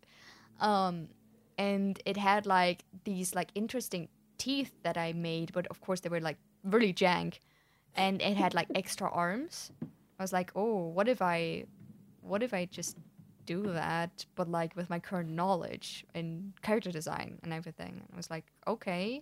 [0.61, 1.09] Um,
[1.57, 4.07] and it had like these like interesting
[4.37, 7.39] teeth that I made, but of course they were like really jank,
[7.95, 9.71] and it had like extra arms.
[10.19, 11.65] I was like, "Oh, what if I,
[12.21, 12.97] what if I just
[13.45, 18.29] do that, but like with my current knowledge and character design and everything?" I was
[18.29, 19.21] like, "Okay."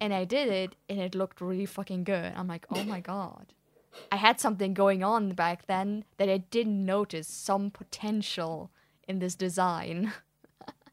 [0.00, 2.32] And I did it, and it looked really fucking good.
[2.36, 3.52] I'm like, "Oh my god."
[4.12, 8.70] I had something going on back then that I didn't notice some potential
[9.08, 10.12] in this design.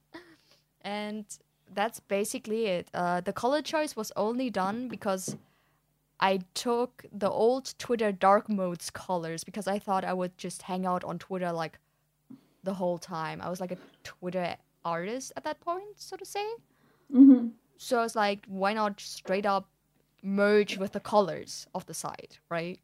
[0.82, 1.26] and
[1.74, 2.88] that's basically it.
[2.94, 5.36] Uh, the color choice was only done because
[6.20, 10.86] I took the old Twitter dark modes colors because I thought I would just hang
[10.86, 11.78] out on Twitter like
[12.64, 13.42] the whole time.
[13.42, 16.46] I was like a Twitter artist at that point, so to say.
[17.14, 17.50] Mm-hmm.
[17.78, 19.70] So I was like, why not straight up
[20.24, 22.80] merge with the colors of the site, right?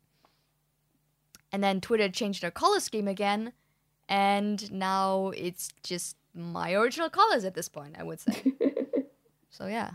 [1.52, 3.54] And then Twitter changed their color scheme again,
[4.08, 8.54] and now it's just my original colors at this point, I would say.
[9.50, 9.91] so yeah.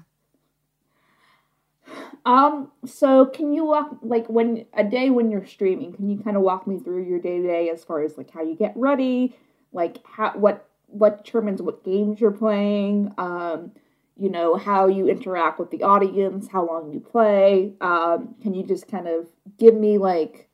[2.24, 6.36] Um, so can you walk like when a day when you're streaming, can you kind
[6.36, 8.72] of walk me through your day to day as far as like how you get
[8.76, 9.36] ready,
[9.72, 13.72] like how what what determines what games you're playing, um,
[14.16, 17.74] you know, how you interact with the audience, how long you play.
[17.80, 20.48] Um, can you just kind of give me like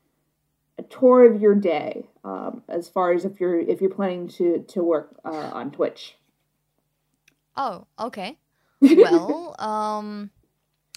[0.78, 4.64] a tour of your day, um, as far as if you're if you're planning to
[4.68, 6.16] to work uh, on Twitch?
[7.56, 8.38] Oh, okay.
[8.80, 10.30] Well, um,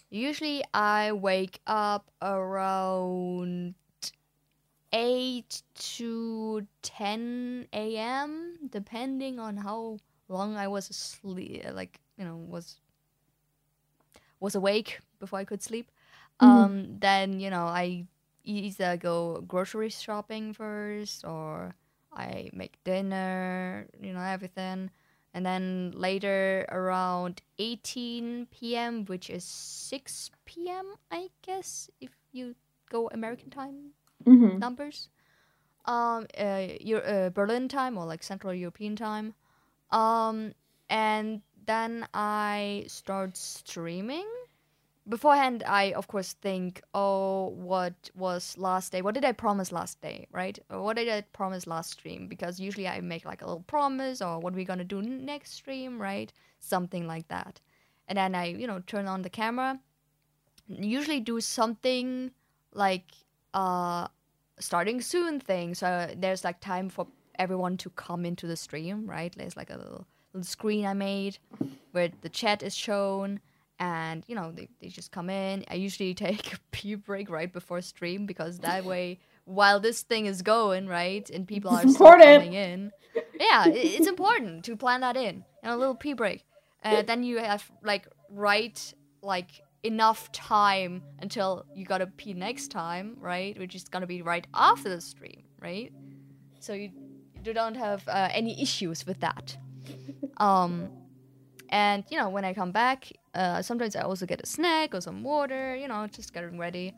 [0.10, 3.76] usually I wake up around
[4.94, 9.98] 8 to 10 a.m., depending on how
[10.30, 12.80] long I was asleep, like, you know, was
[14.40, 15.92] was awake before I could sleep.
[16.42, 16.48] Mhm.
[16.48, 18.06] Um, then, you know, I
[18.44, 21.76] either go grocery shopping first or
[22.14, 24.92] I make dinner, you know, everything.
[25.38, 32.56] And then later around 18 p.m., which is 6 p.m., I guess, if you
[32.90, 33.94] go American time
[34.26, 34.60] Mm-hmm.
[34.60, 35.10] numbers.
[35.86, 39.34] um, uh, Eu- uh, Berlin time or like Central European time,
[39.92, 40.54] um,
[40.90, 44.28] and then I start streaming.
[45.10, 49.02] Beforehand, I of course think, oh, what was last day?
[49.02, 50.60] What did I promise last day, right?
[50.70, 52.28] What did I promise last stream?
[52.28, 55.54] Because usually I make like a little promise or what are we gonna do next
[55.54, 56.34] stream, right?
[56.60, 57.62] Something like that.
[58.10, 59.80] And then I, you know, turn on the camera.
[60.68, 62.32] Usually do something
[62.74, 63.06] like
[63.54, 64.08] uh
[64.60, 65.74] starting soon thing.
[65.74, 67.08] So there's like time for
[67.40, 69.34] everyone to come into the stream, right?
[69.38, 71.38] There's like a little, little screen I made
[71.92, 73.40] where the chat is shown
[73.80, 75.66] and you know they, they just come in.
[75.70, 80.26] I usually take a pee break right before stream because that way while this thing
[80.26, 81.84] is going right and people are
[82.42, 82.92] coming in
[83.40, 86.44] yeah it's important to plan that in and a little pee break.
[86.84, 93.16] Uh, then you have like right like enough time until you gotta pee next time
[93.20, 95.92] right which is gonna be right after the stream right?
[96.60, 96.92] So you,
[97.46, 99.58] you don't have uh, any issues with that.
[100.38, 100.90] Um
[101.70, 105.02] and you know when i come back uh, sometimes i also get a snack or
[105.02, 106.94] some water you know just getting ready.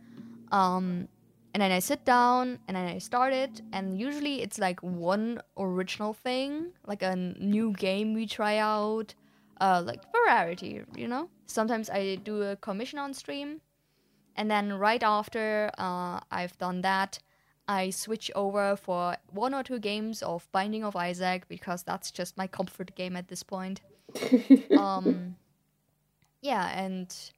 [0.51, 1.07] Um
[1.53, 3.61] and then i sit down and then i start it.
[3.73, 9.13] And usually it's like one original thing like a new game we try out
[9.59, 11.29] uh like variety you know?
[11.45, 13.61] Sometimes i do a commission on stream.
[14.35, 17.19] And then right after uh, i've done that
[17.67, 22.37] i switch over for one or two games of binding of isaac because that's just
[22.37, 23.81] my comfort game at this point.
[24.77, 25.35] Um
[26.41, 27.31] yeah and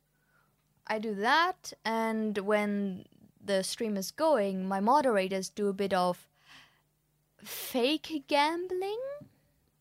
[0.87, 3.05] i do that and when
[3.43, 6.27] the stream is going my moderators do a bit of
[7.43, 8.99] fake gambling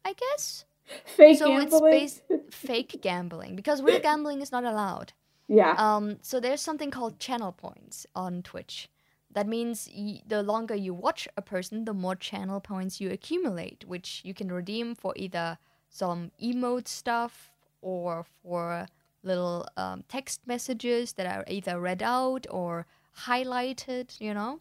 [0.04, 0.64] i guess
[1.04, 1.92] Fake so it's gambling.
[2.00, 5.12] bas- fake gambling because real gambling is not allowed
[5.46, 5.74] yeah.
[5.78, 8.88] um, so there's something called channel points on Twitch.
[9.32, 13.84] That means y- the longer you watch a person, the more channel points you accumulate,
[13.84, 17.50] which you can redeem for either some emote stuff
[17.82, 18.86] or for
[19.22, 22.86] little um, text messages that are either read out or
[23.26, 24.60] highlighted, you know.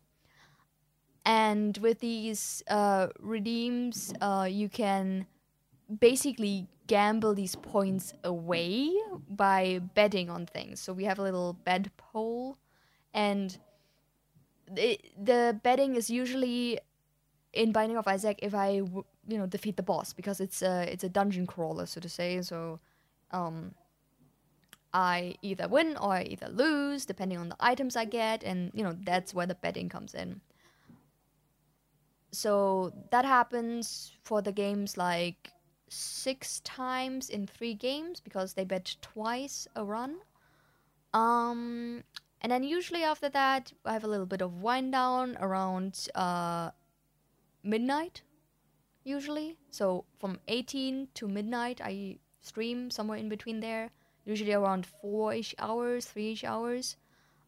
[1.25, 5.27] And with these uh, redeems, uh, you can
[5.99, 8.91] basically gamble these points away
[9.29, 10.79] by betting on things.
[10.79, 12.57] So we have a little bet poll,
[13.13, 13.57] and
[14.71, 16.79] the, the betting is usually
[17.53, 18.81] in Binding of Isaac if I
[19.27, 22.41] you know defeat the boss because it's a it's a dungeon crawler so to say.
[22.41, 22.79] So
[23.31, 23.73] um,
[24.93, 28.83] I either win or I either lose depending on the items I get, and you
[28.83, 30.41] know that's where the betting comes in.
[32.31, 35.51] So that happens for the games like
[35.89, 40.17] six times in three games because they bet twice a run.
[41.13, 42.03] Um,
[42.41, 46.71] and then usually after that, I have a little bit of wind down around uh,
[47.63, 48.21] midnight,
[49.03, 49.57] usually.
[49.71, 53.89] So from 18 to midnight, I stream somewhere in between there,
[54.25, 56.97] usually around four ish hours, three ish hours.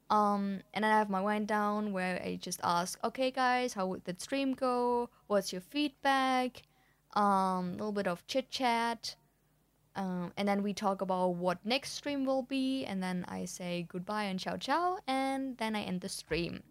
[0.10, 3.94] Um, and then I have my wind down where I just ask, okay, guys, how
[3.94, 5.10] did the stream go?
[5.28, 6.64] What's your feedback?
[7.14, 9.16] um, a little bit of chit chat,
[9.96, 13.86] um, and then we talk about what next stream will be, and then I say
[13.90, 16.64] goodbye and ciao ciao, and then I end the stream.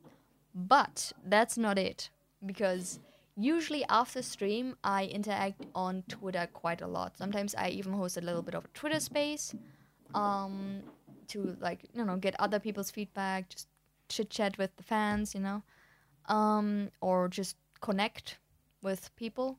[0.55, 2.11] But that's not it,
[2.45, 2.99] because
[3.37, 7.17] usually after stream I interact on Twitter quite a lot.
[7.17, 9.55] Sometimes I even host a little bit of Twitter space,
[10.15, 10.83] um,
[11.29, 13.69] to like you know get other people's feedback, just
[14.09, 15.63] chit chat with the fans, you know,
[16.27, 18.39] um, or just connect
[18.83, 19.59] with people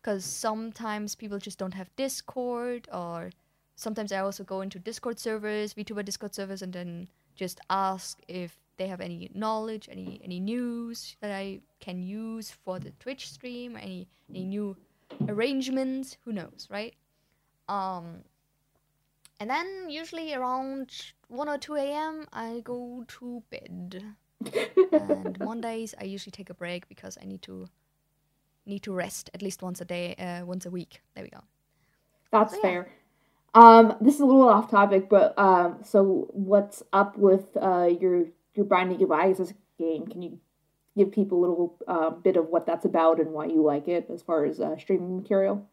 [0.00, 3.30] because sometimes people just don't have Discord, or
[3.76, 8.56] sometimes I also go into Discord servers, VTuber Discord servers, and then just ask if
[8.76, 13.76] they have any knowledge, any any news that I can use for the Twitch stream,
[13.76, 14.76] any any new
[15.28, 16.16] arrangements.
[16.24, 16.94] Who knows, right?
[17.68, 18.24] Um,
[19.40, 20.92] and then usually around
[21.28, 22.26] one or two a.m.
[22.32, 24.04] I go to bed.
[24.92, 27.66] and Mondays I usually take a break because I need to
[28.66, 31.02] need to rest at least once a day, uh, once a week.
[31.14, 31.40] There we go.
[32.30, 32.62] That's So, yeah.
[32.62, 32.88] fair.
[33.54, 38.26] Um, this is a little off topic, but um, so what's up with uh your
[38.54, 40.06] your Binding of Isaac game?
[40.06, 40.38] Can you
[40.96, 44.08] give people a little uh, bit of what that's about and why you like it
[44.12, 45.66] as far as uh, streaming material?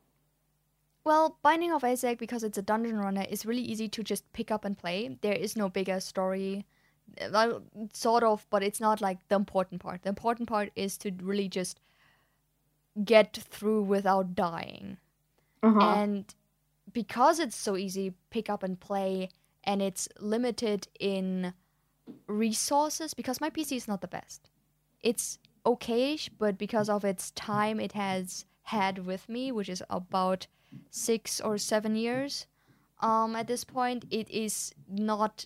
[1.08, 4.52] Well, Binding of Isaac, because it's a dungeon runner, is really easy to just pick
[4.52, 5.18] up and play.
[5.22, 6.66] There is no bigger story.
[7.22, 10.02] Uh, Well, sort of, but it's not like the important part.
[10.04, 11.80] The important part is to really just
[13.06, 14.98] get through without dying.
[15.64, 15.80] Uh-huh.
[15.80, 16.36] And
[16.92, 19.30] because it's so easy, pick up and play,
[19.64, 21.54] and it's limited in
[22.28, 24.50] resources, because my PC is not the best.
[25.00, 30.48] It's okayish, but because of its time it has had with me, which is about
[30.90, 32.48] six or seven years,
[33.00, 35.46] um, at this point, it is not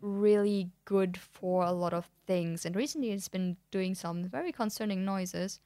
[0.00, 2.64] really good for a lot of things.
[2.64, 5.60] And recently, it's been doing some very concerning noises.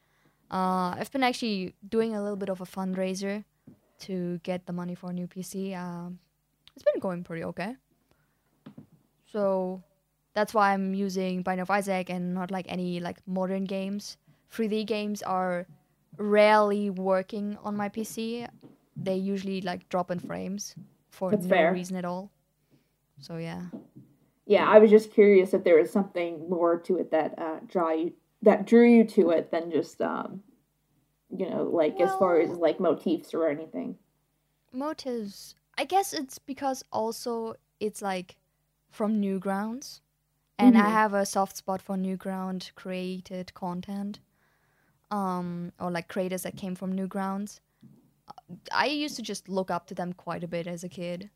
[0.50, 3.44] Uh, I've been actually doing a little bit of a fundraiser
[4.00, 5.76] to get the money for a new PC.
[5.76, 6.18] Um,
[6.74, 7.76] it's been going pretty okay.
[9.32, 9.82] So
[10.34, 14.16] that's why I'm using Binding of Isaac and not like any like modern games.
[14.52, 15.66] 3D games are
[16.18, 18.48] rarely working on my PC.
[18.96, 20.74] They usually like drop in frames
[21.10, 21.72] for That's no fair.
[21.72, 22.30] reason at all.
[23.20, 23.66] So yeah.
[24.46, 27.90] Yeah, I was just curious if there was something more to it that uh, draw
[27.90, 30.42] you that drew you to it than just um,
[31.30, 33.96] you know, like as far as like motifs or anything.
[34.72, 35.54] Motives.
[35.78, 38.36] I guess it's because also it's like
[38.90, 40.00] from Newgrounds.
[40.58, 40.92] And I Mhm.
[40.92, 44.20] have a soft spot for Newground created content.
[45.10, 47.60] Um or like creators that came from Newgrounds.
[48.72, 51.30] I used to just look up to them quite a bit as a kid.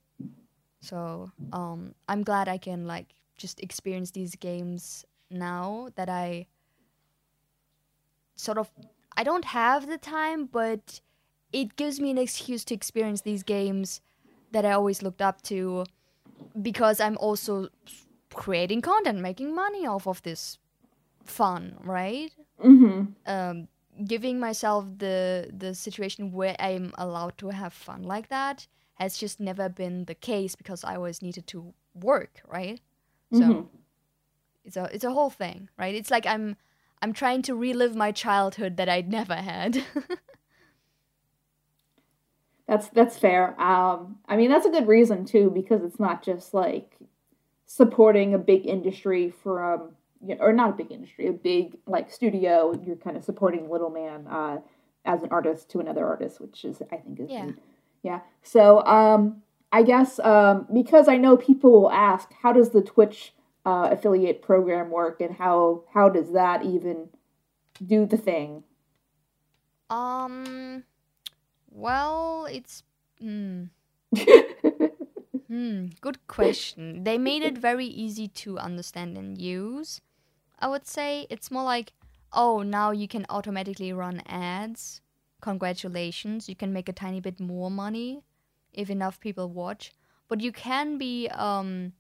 [0.81, 6.47] So, um I'm glad I can like just experience these games now that I
[8.37, 8.71] sort of
[9.17, 11.01] I don't have the time, but
[11.53, 14.01] it gives me an excuse to experience these games
[14.53, 15.85] that I always looked up to
[16.61, 17.69] because I'm also
[18.35, 20.59] creating content, making money off of this
[21.25, 22.33] fun, right?
[22.65, 23.13] Mm-hmm.
[23.27, 23.69] Um,
[24.07, 29.41] giving myself the the situation where I'm allowed to have fun like that has just
[29.41, 32.81] never been the case because I always needed to work, right?
[33.33, 33.69] So Mhm.
[34.65, 35.95] it's a it's a whole thing, right?
[35.95, 36.57] It's like I'm
[37.03, 39.83] I'm trying to relive my childhood that I'd never had.
[42.67, 43.61] That's that's fair.
[43.61, 46.97] Um, I mean that's a good reason too because it's not just like
[47.67, 52.11] supporting a big industry from you know, or not a big industry, a big like
[52.11, 52.73] studio.
[52.85, 54.59] You're kind of supporting Little Man uh,
[55.05, 57.47] as an artist to another artist, which is I think is Yeah.
[57.47, 57.55] neat.
[58.03, 58.21] yeah.
[58.43, 59.43] So um,
[59.73, 63.33] I guess um, because I know people will ask, how does the Twitch
[63.65, 67.09] uh, affiliate program work, and how how does that even
[67.85, 68.65] do the thing?
[69.91, 70.85] um
[71.73, 72.83] well, it's
[73.21, 73.65] hmm
[75.49, 77.03] Hmm, good question.
[77.03, 80.01] They made it very easy to understand and use.
[80.61, 81.93] I would say it's more like,
[82.33, 85.01] oh, now you can automatically run ads.
[85.41, 88.23] Congratulations, you can make a tiny bit more money
[88.73, 89.93] if enough people watch.
[90.29, 91.95] But you can be um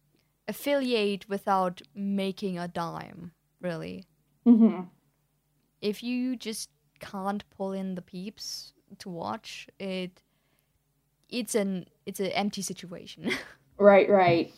[0.48, 4.04] affiliate without making a dime, really.
[4.44, 4.90] hmm
[5.80, 10.22] If you just can't pull in the peeps to watch, it
[11.28, 13.30] it's an it's an empty situation.
[13.78, 14.52] Right, right.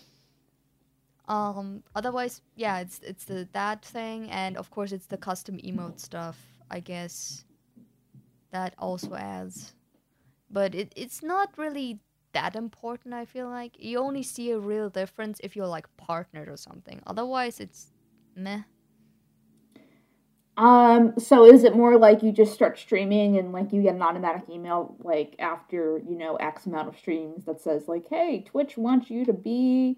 [1.32, 1.82] Um.
[1.94, 6.38] Otherwise, yeah, it's it's the that thing, and of course, it's the custom emote stuff.
[6.70, 7.44] I guess
[8.50, 9.72] that also adds,
[10.50, 12.00] but it it's not really
[12.32, 13.14] that important.
[13.14, 17.00] I feel like you only see a real difference if you're like partnered or something.
[17.06, 17.92] Otherwise, it's
[18.36, 18.62] meh.
[20.58, 24.02] Um, so is it more like you just start streaming and like you get an
[24.02, 28.76] automatic email like after, you know, X amount of streams that says like, hey, Twitch
[28.76, 29.96] wants you to be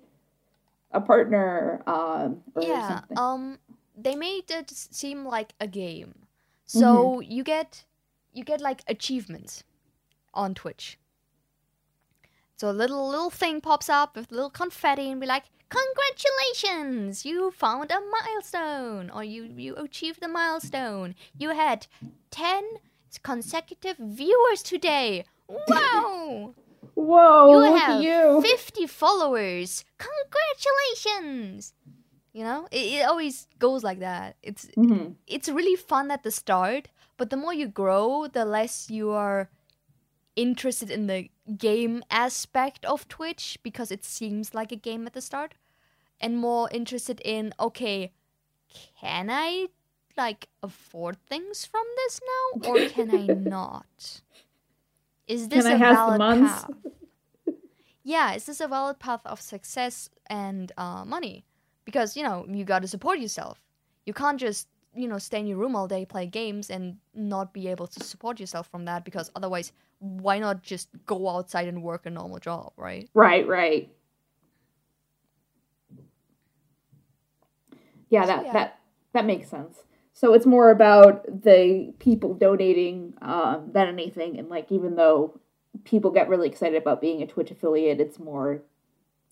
[0.94, 2.88] a partner, um, or yeah.
[2.88, 3.18] something.
[3.18, 3.58] Um.
[3.96, 6.26] They made it seem like a game,
[6.66, 7.84] so you get
[8.32, 9.62] you get like achievements
[10.32, 10.98] on Twitch.
[12.56, 17.52] So a little little thing pops up with little confetti and be like, "Congratulations, you
[17.52, 21.14] found a milestone, or you you achieved a milestone.
[21.38, 21.86] You had
[22.30, 22.64] ten
[23.22, 25.24] consecutive viewers today.
[25.68, 26.54] Wow!
[26.94, 28.42] Whoa, you have you.
[28.42, 29.84] fifty followers.
[29.98, 31.74] Congratulations!"
[32.32, 34.36] You know, it, it always goes like that.
[34.42, 38.90] It's hmm it's really fun at the start, but the more you grow, the less
[38.90, 39.48] you are
[40.36, 45.20] interested in the game aspect of Twitch because it seems like a game at the
[45.20, 45.54] start,
[46.20, 48.12] and more interested in okay,
[49.00, 49.68] can I
[50.16, 54.22] like afford things from this now or can I not?
[55.26, 56.70] Is this a valid path?
[58.04, 61.44] Yeah, is this a valid path of success and uh, money?
[61.84, 63.60] Because you know you got to support yourself.
[64.06, 67.52] You can't just you know stay in your room all day play games and not
[67.52, 71.82] be able to support yourself from that because otherwise why not just go outside and
[71.82, 73.90] work a normal job right Right, right.
[78.10, 78.52] Yeah, So, that yeah.
[78.52, 78.78] that
[79.12, 79.78] that makes sense.
[80.16, 85.40] So it's more about the people donating um, than anything, and like even though
[85.82, 88.62] people get really excited about being a Twitch affiliate, it's more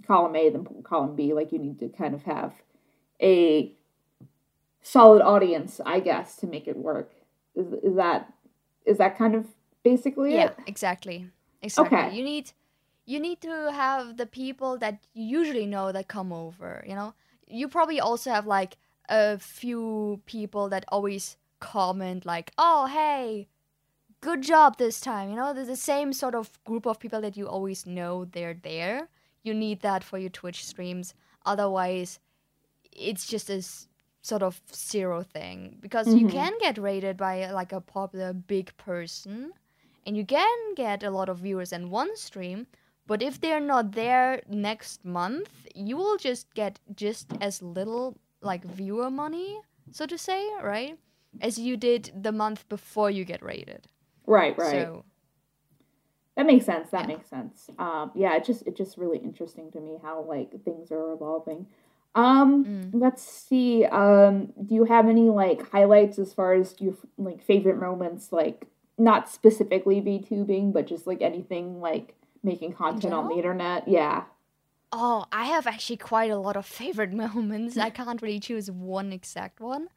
[0.06, 1.32] column A than column B.
[1.32, 2.52] Like you need to kind of have
[3.22, 3.72] a
[4.82, 7.12] solid audience, I guess, to make it work.
[7.54, 8.32] Is is that
[8.84, 9.46] is that kind of
[9.84, 10.58] basically Yeah, it?
[10.66, 11.30] exactly.
[11.62, 11.96] Exactly.
[11.96, 12.16] Okay.
[12.16, 12.50] You need
[13.06, 17.14] you need to have the people that you usually know that come over, you know?
[17.46, 18.76] You probably also have like
[19.08, 23.48] a few people that always comment like, "Oh, hey,
[24.20, 27.36] good job this time." You know, there's the same sort of group of people that
[27.36, 29.08] you always know they're there.
[29.42, 31.14] You need that for your Twitch streams.
[31.44, 32.20] Otherwise,
[32.92, 33.88] it's just a s-
[34.22, 36.30] sort of zero thing because you Mhm.
[36.30, 39.52] can get raided by like a popular big person
[40.06, 42.66] and you can get a lot of viewers in one stream
[43.06, 48.64] but if they're not there next month you will just get just as little like
[48.64, 49.58] viewer money
[49.90, 50.98] so to say right
[51.40, 53.86] as you did the month before you get raided
[54.26, 54.70] Right, right.
[54.70, 55.04] so
[56.36, 56.90] That makes sense.
[56.90, 57.06] That Yeah.
[57.16, 57.68] makes sense.
[57.78, 61.66] Um, yeah, it just it's just really interesting to me how like things are evolving.
[62.14, 62.90] Um, Mm.
[62.94, 63.84] let's see.
[63.84, 68.66] Um, do you have any like highlights as far as your like favorite moments, like
[68.96, 73.86] not specifically VTubing, but just like anything like making content on the internet?
[73.88, 74.24] Yeah.
[74.92, 77.76] Oh, I have actually quite a lot of favorite moments.
[77.78, 79.88] I can't really choose one exact one.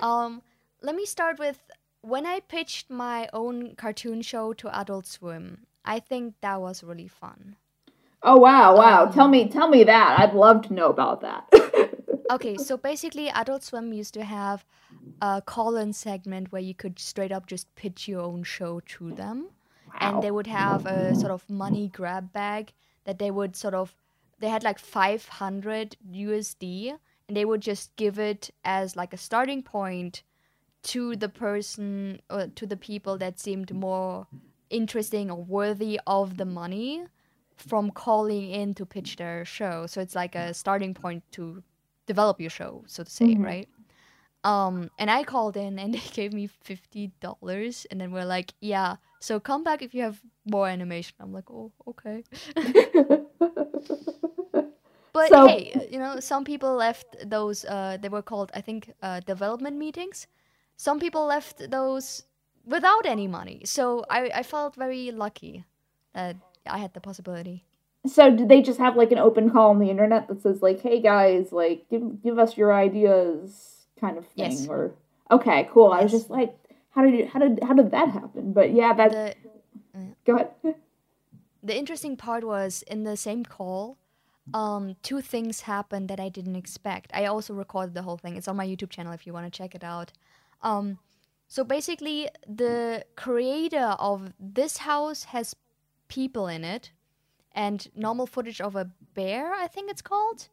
[0.00, 0.42] Um,
[0.82, 1.70] let me start with
[2.02, 5.66] when I pitched my own cartoon show to Adult Swim.
[5.84, 7.56] I think that was really fun.
[8.22, 9.06] Oh wow, wow.
[9.06, 10.18] tell Um, me, tell me that.
[10.18, 11.46] I'd love to know about that.
[12.30, 14.64] Okay, so basically, Adult Swim used to have
[15.22, 19.50] a call-in segment where you could straight up just pitch your own show to them.
[20.00, 22.72] and they would have a sort of money grab bag
[23.04, 23.94] that they would sort of
[24.40, 26.94] they had like 500 USD
[27.28, 30.22] and they would just give it as like a starting point
[30.84, 34.26] to the person or to the people that seemed more
[34.70, 37.02] interesting or worthy of the money
[37.56, 39.86] from calling in to pitch their show.
[39.86, 41.62] So it's like a starting point to
[42.06, 43.44] develop your show so to say Mhm.
[43.44, 43.68] right?
[44.44, 48.96] Um and i called in and they gave me $50 and then we're like yeah
[49.20, 51.14] so come back if you have more animation.
[51.20, 52.22] I'm like oh okay
[55.20, 55.62] but So- hey
[55.92, 60.26] you know some people left those uh they were called i think uh development meetings
[60.76, 62.06] some people left those
[62.74, 63.84] without any money so
[64.18, 65.54] i i felt very lucky
[66.14, 67.58] that i had the possibility
[68.16, 70.78] So did they just have like an open call on the internet that says like,
[70.86, 73.48] "Hey guys, like give give us your ideas,"
[74.02, 74.52] kind of thing?
[74.54, 74.68] Yes.
[74.72, 74.80] Or
[75.36, 75.90] okay, cool.
[75.96, 76.52] I was just like,
[76.94, 78.44] how did you, how did how did that happen?
[78.58, 79.26] But yeah, that the
[80.28, 80.50] go ahead.
[81.70, 83.98] the interesting part was in the same call
[84.54, 87.10] um two things happened that i didn't expect.
[87.14, 88.36] I also recorded the whole thing.
[88.36, 90.12] It's on my youtube channel if you want to check it out.
[90.62, 90.98] Um
[91.48, 95.56] so basically the creator of this house has
[96.08, 96.92] people in it
[97.52, 100.48] and normal footage of a bear i think it's called.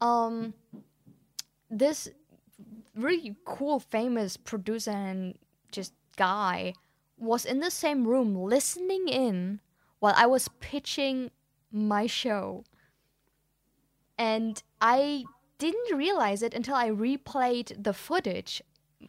[0.00, 0.54] Um
[1.70, 2.08] this
[2.94, 5.34] really cool famous producer and
[5.70, 6.72] just guy
[7.18, 9.60] was in the same room listening in
[9.98, 11.30] while I was pitching
[11.70, 12.64] my show.
[14.18, 15.24] And I
[15.58, 18.62] didn't realize it until I replayed the footage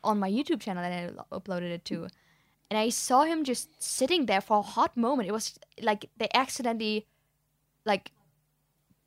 [0.03, 0.91] on my YouTube channel that
[1.31, 2.07] I uploaded it to.
[2.69, 5.29] And I saw him just sitting there for a hot moment.
[5.29, 7.07] It was like they accidentally
[7.85, 8.11] like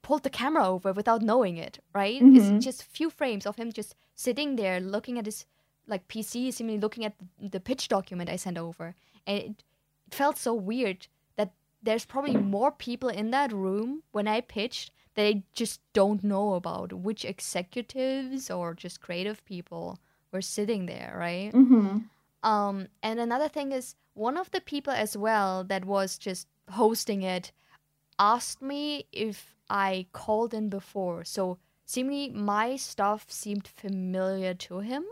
[0.02, 2.20] pulled the camera over without knowing it, right?
[2.22, 2.36] Mhm.
[2.56, 5.44] It's just a few frames of him just sitting there looking at his
[5.86, 8.94] like PC, seemingly looking at the pitch document I sent over.
[9.26, 9.64] And it,
[10.06, 14.92] it felt so weird that there's probably more people in that room when I pitched
[15.14, 19.98] that I just don't know about which executives or just creative people
[20.32, 21.52] were sitting there, right?
[21.52, 21.98] Mm-hmm.
[22.42, 27.22] Um, and another thing is one of the people as well that was just hosting
[27.22, 27.52] it
[28.18, 31.24] asked me if I called in before.
[31.24, 35.04] So seemingly my stuff seemed familiar to him,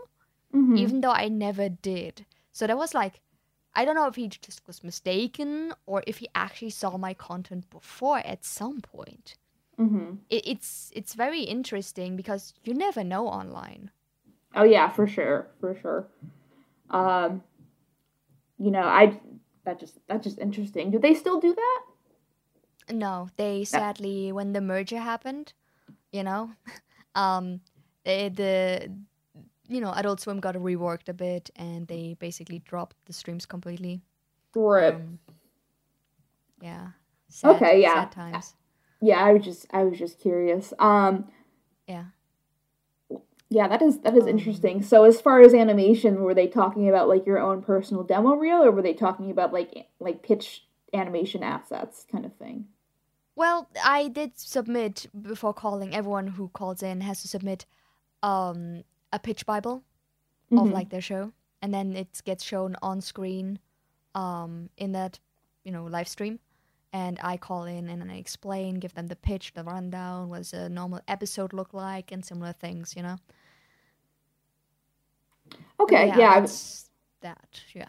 [0.53, 0.77] Mm-hmm.
[0.77, 2.25] even though I never did.
[2.51, 3.21] So that was like,
[3.75, 7.69] I don't know if he just was mistaken or if he actually saw my content
[7.69, 9.35] before at some point.
[9.79, 10.15] Mm-hmm.
[10.29, 13.91] It, it's it's very interesting because you never know online.
[14.53, 16.07] Oh yeah, for sure, for sure.
[16.89, 17.43] Um,
[18.57, 19.19] you know, I
[19.63, 20.91] that just that's just interesting.
[20.91, 21.81] Do they still do that?
[22.93, 25.53] No, they sadly when the merger happened,
[26.11, 26.51] you know,
[27.15, 27.61] um,
[28.03, 28.91] they, the
[29.69, 34.01] you know Adult Swim got reworked a bit and they basically dropped the streams completely.
[34.55, 34.95] Rip.
[34.95, 35.19] Um,
[36.61, 36.87] yeah.
[37.29, 37.93] Sad, Okay, yeah.
[37.93, 38.55] Sad times.
[39.01, 40.73] Yeah, I was just I was just curious.
[40.79, 41.29] Um,
[41.87, 42.05] Yeah.
[43.49, 44.81] yeah, that is that is Um, interesting.
[44.83, 48.63] So as far as animation, were they talking about like your own personal demo reel,
[48.63, 52.65] or were they talking about like like pitch animation assets kind of thing?
[53.35, 55.95] Well, I did submit before calling.
[55.95, 57.65] Everyone who calls in has to submit
[58.21, 58.83] um,
[59.13, 59.83] a pitch bible
[60.51, 60.73] of Mhm.
[60.73, 61.31] like their show,
[61.61, 63.59] and then it gets shown on screen,
[64.13, 65.19] um, in that
[65.63, 66.39] you know live stream,
[66.93, 70.53] and I call in and I explain, give them the pitch, the rundown, what does
[70.53, 73.17] a normal episode look like, and similar things, you know.
[75.79, 76.89] Okay, yeah, yeah, was,
[77.21, 77.87] that yeah.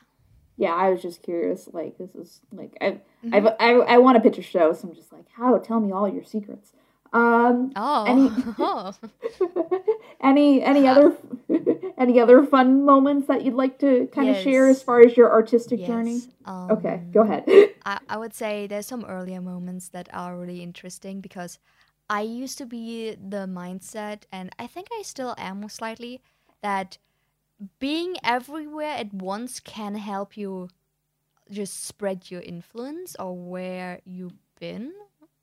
[0.56, 0.74] yeah.
[0.74, 1.68] I was just curious.
[1.72, 3.34] Like, this is like I, Mhm.
[3.34, 5.58] I've, I, I want to pitch a show, so I'm just like, how?
[5.58, 6.72] Tell me all your secrets.
[7.12, 8.94] Um, Oh, Any- oh.
[10.22, 11.16] any any other
[11.98, 15.30] any other fun moments that you'd like to kind of share as far as your
[15.32, 16.14] artistic journey?
[16.14, 16.28] Yes,
[16.70, 17.44] Okay, um, go ahead.
[17.84, 21.58] I, I would say there's some earlier moments that are really interesting because
[22.08, 26.20] I used to be the mindset, and I think I still am slightly,
[26.62, 26.98] that
[27.78, 30.68] being everywhere at once can help you
[31.50, 34.92] just spread your influence or where you've been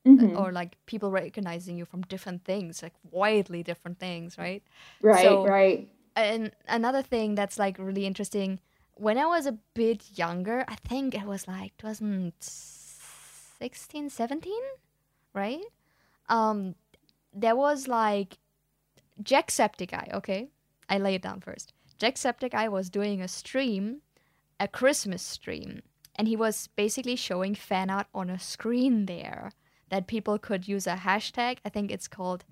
[0.07, 0.37] Mhm.
[0.39, 4.63] or like people recognizing you from different things like widely different things right?
[5.01, 5.87] Right, so- right.
[6.15, 8.59] and another thing that's like really interesting
[8.95, 14.53] when i was a bit younger i think it was like 2016 17
[15.33, 15.63] right?
[16.29, 16.75] Um
[17.33, 18.37] there was like
[19.21, 20.49] jacksepticeye okay?
[20.89, 21.73] I lay it down first.
[21.99, 24.01] Jacksepticeye was doing a stream
[24.59, 25.81] a christmas stream
[26.15, 29.51] and he was basically showing fan art on a screen there
[29.89, 32.43] that people could use a hashtag i think it's called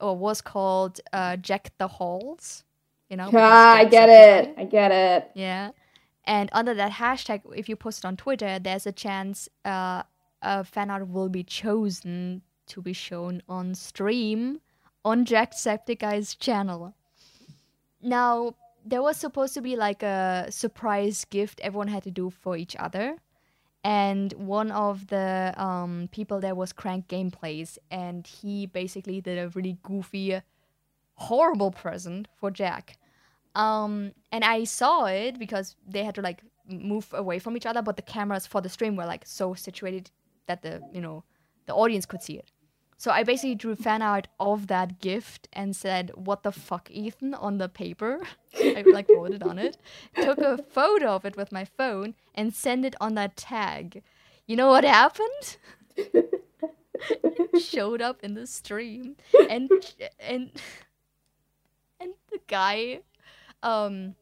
[0.00, 2.64] or was called uh, jack the halls
[3.08, 4.54] you know Ah, I get it.
[4.58, 5.30] I get it.
[5.34, 5.70] yeah.
[6.24, 10.02] And under that hashtag, if you post it on Twitter, there's a chance uh,
[10.42, 14.60] a fan art will be chosen to be shown on stream
[15.06, 16.92] on Jacksepticeye's channel.
[18.02, 18.54] Now,
[18.84, 22.76] there was supposed to be like a surprise gift everyone had to do for each
[22.78, 23.16] other.
[23.84, 29.48] And one of the um, people there was Crank Gameplays, and he basically did a
[29.50, 30.40] really goofy,
[31.14, 32.98] horrible present for Jack.
[33.54, 37.82] Um, and I saw it because they had to like move away from each other,
[37.82, 40.10] but the cameras for the stream were like so situated
[40.46, 41.24] that the you know
[41.66, 42.50] the audience could see it.
[43.00, 47.32] So I basically drew fan art of that gift and said, "What the fuck, Ethan?"
[47.32, 48.20] on the paper.
[48.60, 49.76] I like wrote it on it.
[50.16, 54.02] Took a photo of it with my phone and sent it on that tag.
[54.46, 55.58] You know what happened?
[55.96, 59.16] It showed up in the stream
[59.48, 59.70] and
[60.18, 60.50] and
[62.00, 63.00] and the guy
[63.62, 64.16] um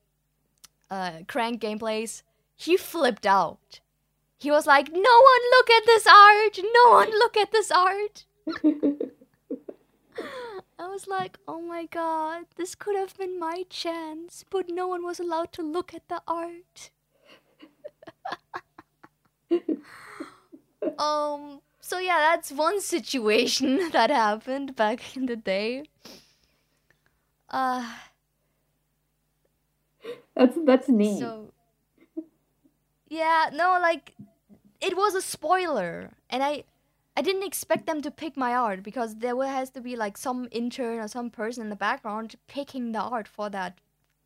[0.91, 2.23] uh crank gameplays
[2.55, 3.81] he flipped out
[4.39, 8.26] he was like no one look at this art no one look at this art
[10.79, 15.05] i was like oh my god this could have been my chance but no one
[15.05, 16.91] was allowed to look at the art
[20.99, 25.85] um so yeah that's one situation that happened back in the day
[27.51, 27.95] uh
[30.35, 31.19] That's that's neat.
[31.19, 31.53] So
[33.09, 34.15] Yeah, no, like
[34.81, 36.65] it was a spoiler and I
[37.17, 40.49] I didn't expect them to pick my art because there has to be like some
[40.51, 43.81] intern or some person in the background picking the art for that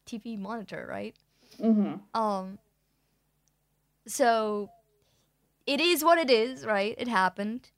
[0.07, 1.15] TV monitor, right?
[1.61, 2.59] hmm Um
[4.07, 4.71] so
[5.67, 6.95] it is what it is, right?
[6.99, 7.71] It happened.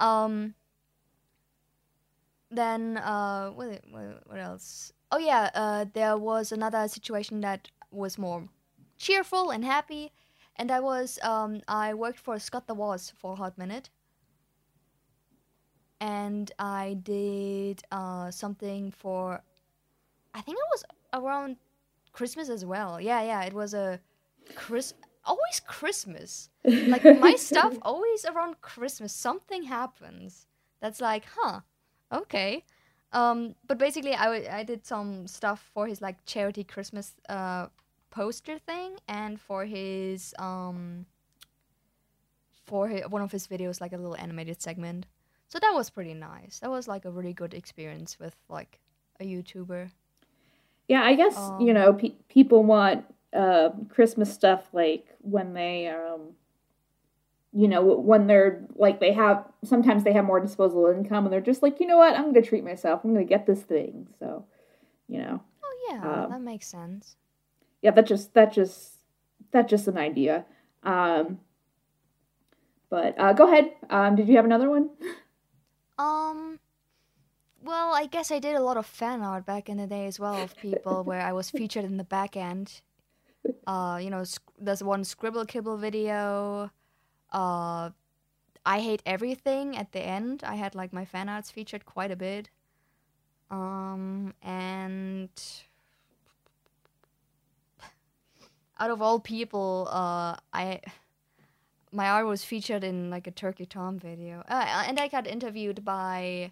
[0.00, 0.54] Um
[2.50, 3.80] then uh what
[4.26, 4.92] what, else?
[5.10, 8.48] Oh yeah, uh there was another situation that was more
[8.96, 10.12] cheerful and happy
[10.56, 13.90] and I was um I worked for Scott the Woz for a hot minute.
[16.02, 19.42] And I did uh something for
[20.34, 20.84] I think it was
[21.14, 21.56] around
[22.12, 23.00] Christmas as well.
[23.00, 24.00] Yeah, yeah, it was a
[24.54, 24.94] Chris
[25.24, 26.50] always Christmas.
[26.88, 30.46] Like my stuff always around Christmas something happens.
[30.80, 31.60] That's like, huh.
[32.12, 32.64] Okay.
[33.12, 37.68] Um but basically I w- I did some stuff for his like charity Christmas uh
[38.10, 41.06] poster thing and for his um
[42.66, 45.06] for hi one of his videos like a little animated segment.
[45.52, 46.60] So that was pretty nice.
[46.60, 48.80] That was like a really good experience with like
[49.20, 49.90] a YouTuber.
[50.88, 55.88] Yeah, I guess you Um, know pe- people want uh, Christmas stuff like when they,
[55.88, 56.30] um,
[57.52, 61.42] you know, when they're like they have sometimes they have more disposable income and they're
[61.42, 63.02] just like, you know what, I'm to treat myself.
[63.04, 64.08] I'm to get this thing.
[64.18, 64.46] So,
[65.06, 67.16] you know, Oh yeah, Um, that makes sense.
[67.82, 69.00] yeah, that just that just
[69.50, 70.46] that's just an idea.
[70.82, 71.40] Um,
[72.90, 73.72] but uh, go ahead.
[73.90, 74.90] Um, did you have another one?
[75.98, 76.58] Um,
[77.62, 80.18] well, I guess I did a lot of fan art back in the day as
[80.18, 82.80] well of people where I was featured in the back end.
[83.66, 86.70] Uh, you know, sc- there's one scribble kibble video.
[87.32, 87.90] Uh,
[88.64, 90.42] I hate everything at the end.
[90.44, 92.50] I had like my fan arts featured quite a bit.
[93.50, 95.30] Um, and
[98.78, 100.80] out of all people, uh, I
[101.92, 105.84] my art was featured in like a Turkey Tom video, uh, and I got interviewed
[105.84, 106.50] by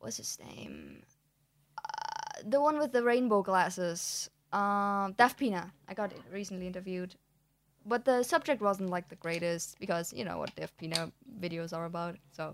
[0.00, 1.02] what's his name,
[1.78, 5.72] uh, the one with the rainbow glasses, um, Pina.
[5.88, 7.16] I got recently interviewed,
[7.84, 11.84] but the subject wasn't like the greatest because you know what Daf Pina videos are
[11.84, 12.16] about.
[12.32, 12.52] So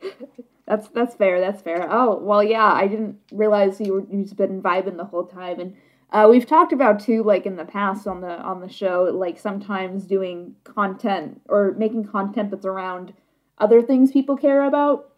[0.66, 1.40] That's that's fair.
[1.40, 1.86] That's fair.
[1.90, 2.72] Oh well, yeah.
[2.72, 5.76] I didn't realize you were you've been vibing the whole time, and
[6.10, 9.38] uh, we've talked about too, like in the past on the on the show, like
[9.38, 13.12] sometimes doing content or making content that's around
[13.58, 15.12] other things people care about.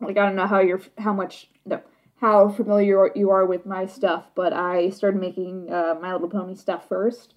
[0.00, 1.82] Like I don't know how you're how much no
[2.20, 6.54] how familiar you are with my stuff, but I started making uh, My Little Pony
[6.54, 7.34] stuff first.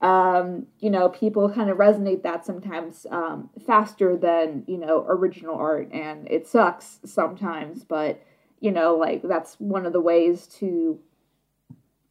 [0.00, 5.56] Um, you know, people kind of resonate that sometimes um, faster than you know original
[5.56, 7.84] art, and it sucks sometimes.
[7.84, 8.22] But
[8.60, 10.98] you know, like that's one of the ways to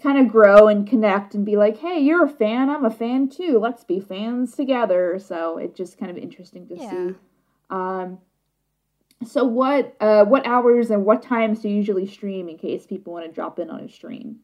[0.04, 3.30] kind of grow and connect and be like, hey, you're a fan, I'm a fan
[3.30, 3.58] too.
[3.60, 5.18] Let's be fans together.
[5.20, 6.90] So it's just kind of interesting to Yeah.
[6.90, 7.16] see.
[7.70, 8.20] Um,
[9.26, 13.14] so what uh, what hours and what times do you usually stream in case people
[13.14, 14.40] want to drop in on a stream?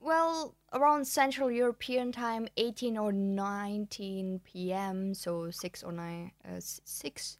[0.00, 5.14] well, around Central European time, 18 or 19 p.m.
[5.14, 7.38] So six or nine, uh, six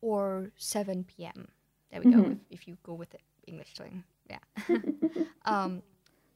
[0.00, 1.48] or 7 p.m.
[1.90, 2.18] There we go.
[2.18, 2.32] Mhm.
[2.50, 4.38] If, if you go with the English thing, yeah.
[5.44, 5.82] um,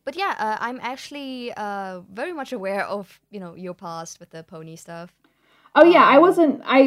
[0.04, 4.30] but yeah, uh, I'm actually uh, very much aware of you know your past with
[4.30, 5.14] the pony stuff.
[5.74, 6.62] Oh yeah, I Um, wasn't.
[6.64, 6.80] I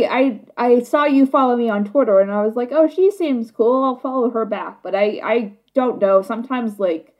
[0.58, 3.52] I I saw you follow me on Twitter, and I was like, oh, she seems
[3.52, 3.84] cool.
[3.84, 4.84] I'll follow her back.
[4.84, 6.22] But I I don't know.
[6.22, 7.12] Sometimes like.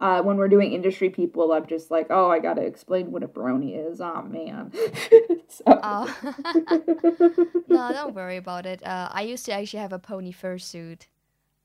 [0.00, 3.28] Uh, when we're doing industry people, I'm just like, oh, I gotta explain what a
[3.28, 4.00] brony is.
[4.00, 4.72] Oh man.
[5.48, 5.64] so.
[5.66, 6.12] Uh,
[7.68, 8.84] no, don't worry about it.
[8.84, 11.06] Uh, I used to actually have a pony fursuit.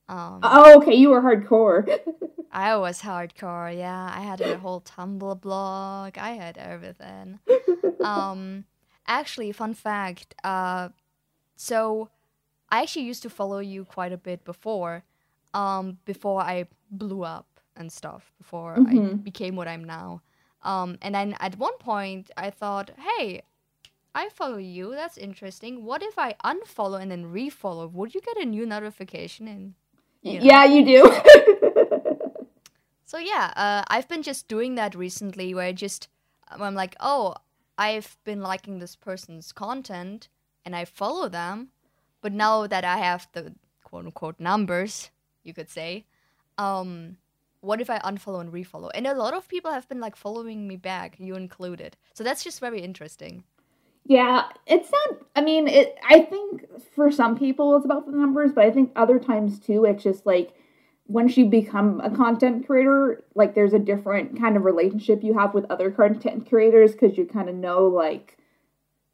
[0.09, 1.87] Um, oh, okay, you were hardcore.
[2.51, 3.75] I was hardcore.
[3.77, 6.17] Yeah, I had a whole Tumblr blog.
[6.17, 7.39] I had everything.
[8.01, 8.65] Um,
[9.07, 10.33] actually, fun fact.
[10.43, 10.89] Uh,
[11.55, 12.09] so
[12.69, 15.03] I actually used to follow you quite a bit before.
[15.53, 18.31] Um, before I blew up and stuff.
[18.37, 19.23] Before I Mhm.
[19.23, 20.21] became what I'm now.
[20.63, 23.43] Um, and then at one point I thought, hey,
[24.15, 24.91] I follow you.
[24.91, 25.83] That's interesting.
[25.85, 27.91] What if I unfollow and then refollow?
[27.91, 29.47] Would you get a new notification?
[29.47, 29.73] And
[30.23, 30.45] you know.
[30.45, 31.21] Yeah, you do.
[33.05, 36.07] So yeah, uh, I've been just doing that recently, where I just
[36.49, 37.35] I'm like, oh,
[37.77, 40.29] I've been liking this person's content,
[40.65, 41.69] and I follow them,
[42.21, 45.11] but now that I have the quote unquote numbers,
[45.43, 46.05] you could say,
[46.57, 47.17] um,
[47.61, 48.91] what if I unfollow and refollow?
[48.93, 51.97] And a lot of people have been like following me back, you included.
[52.13, 53.43] So that's just very interesting.
[54.09, 55.19] Yeah, it's not.
[55.35, 55.95] I mean, it.
[56.03, 59.85] I think for some people it's about the numbers, but I think other times too,
[59.85, 60.51] it's just like
[61.07, 65.53] once you become a content creator, like there's a different kind of relationship you have
[65.53, 68.39] with other content creators because you kind of know like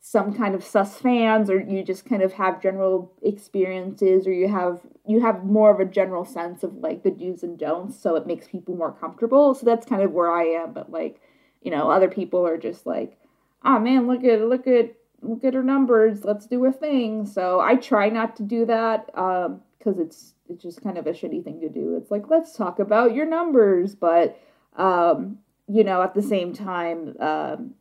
[0.02, 4.48] some kind of sus fans, or you just kind of have general experiences, or you
[4.48, 8.16] have you have more of a general sense of like the do's and don'ts, so
[8.16, 9.54] it makes people more comfortable.
[9.56, 11.22] So that's kind of where I am, but like
[11.62, 13.18] you know, other people are just like
[13.66, 16.24] oh man, look at look at look at her numbers.
[16.24, 17.26] Let's do a thing.
[17.26, 21.44] So I try not to do that because it's it's just kind of a shitty
[21.44, 21.98] thing to do.
[21.98, 24.40] It's like let's talk about your numbers, but
[24.78, 27.74] um, you know, at the same time, um,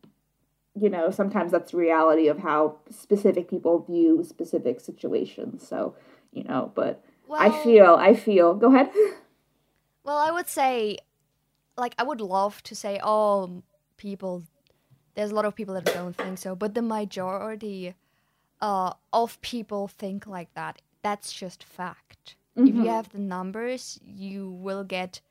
[0.75, 5.67] you know, sometimes that's the reality of how specific people view specific situations.
[5.67, 5.95] So
[6.31, 8.53] you know, but Well, I feel I feel.
[8.55, 8.91] Go ahead.
[10.05, 10.99] Well, I would say,
[11.75, 13.63] like, I would love to say, oh,
[13.97, 14.43] people,
[15.15, 17.95] there's a lot of people that don't think so, but the majority
[18.61, 20.81] uh, of people think like that.
[21.01, 22.35] That's just fact.
[22.55, 22.87] If you Mhm.
[22.87, 25.21] have the numbers, you will get,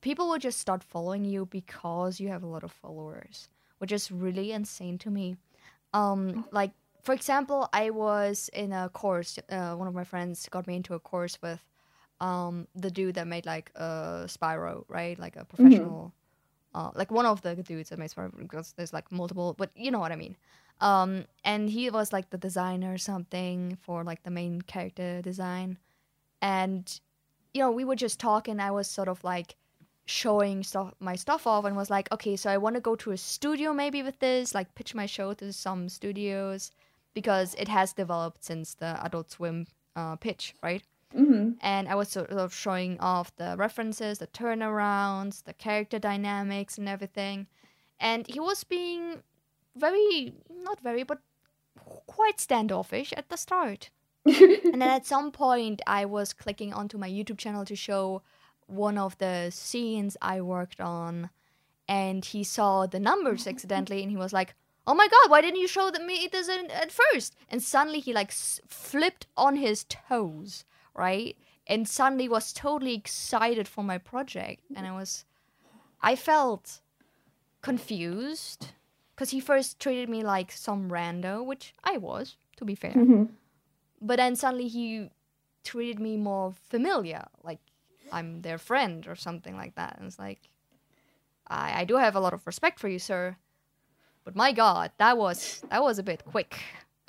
[0.00, 3.48] people will just start following you because you have a lot of followers,
[3.78, 5.36] which is really insane to me.
[5.92, 6.72] Um, like,
[7.02, 10.94] for example, I was in a course, uh, one of my friends got me into
[10.94, 11.62] a course with
[12.20, 15.18] um the dude that made like uh Spyro, right?
[15.18, 16.12] Like a professional
[16.78, 19.90] uh like one of the dudes that made Spyro because there's like multiple but you
[19.90, 20.36] know what I mean.
[20.80, 21.10] Um
[21.44, 25.78] and he was like the designer or something for like the main character design.
[26.40, 26.84] And
[27.54, 29.56] you know, we were just talking, I was sort of like
[30.06, 33.10] showing stuff my stuff off and was like, okay, so I want to go to
[33.10, 36.70] a studio maybe with this, like pitch my show to some studios
[37.14, 39.66] because it has developed since the Adult Swim
[39.96, 40.82] uh, pitch, right?
[41.14, 46.78] Hmm and I was sort of showing off the references, the turnarounds, the character dynamics,
[46.78, 47.46] and everything.
[48.00, 49.22] And he was being
[49.76, 51.20] very, not very, but
[52.06, 53.90] quite standoffish at the start.
[54.26, 58.22] and then at some point, I was clicking onto my YouTube channel to show
[58.66, 61.30] one of the scenes I worked on.
[61.88, 64.54] and he saw the numbers accidentally, and he was like,
[64.86, 67.36] "Oh my god, why didn't you show me this at first?
[67.48, 70.64] And suddenly he like s- flipped on his toes,
[70.98, 71.36] right?
[71.66, 75.24] And suddenly was totally excited for my project, and I was,
[76.02, 76.80] I felt
[77.62, 78.68] confused
[79.14, 82.92] because he first treated me like some rando, which I was, to be fair.
[82.92, 83.28] Mhm.
[84.00, 85.10] But then suddenly he
[85.64, 87.58] treated me more familiar, like
[88.12, 89.96] I'm their friend or something like that.
[89.98, 90.48] And it's like,
[91.48, 93.36] I, I do have a lot of respect for you, sir.
[94.24, 96.58] But my God, that was that was a bit quick.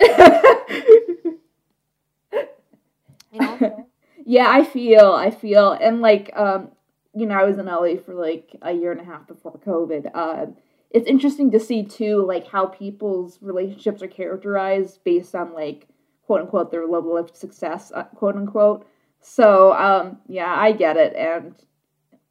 [3.32, 3.86] Know?
[4.24, 6.70] yeah, I feel, I feel, and like, um,
[7.14, 10.10] you know, I was in LA for like a year and a half before COVID.
[10.14, 10.46] Uh,
[10.90, 15.86] it's interesting to see too, like how people's relationships are characterized based on like
[16.26, 18.86] quote unquote their level of success, uh, quote unquote.
[19.20, 21.54] So, um, yeah, I get it, and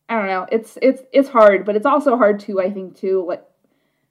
[0.08, 2.60] I don't know, it's it's it's hard, but it's also hard too.
[2.60, 3.44] I think too, like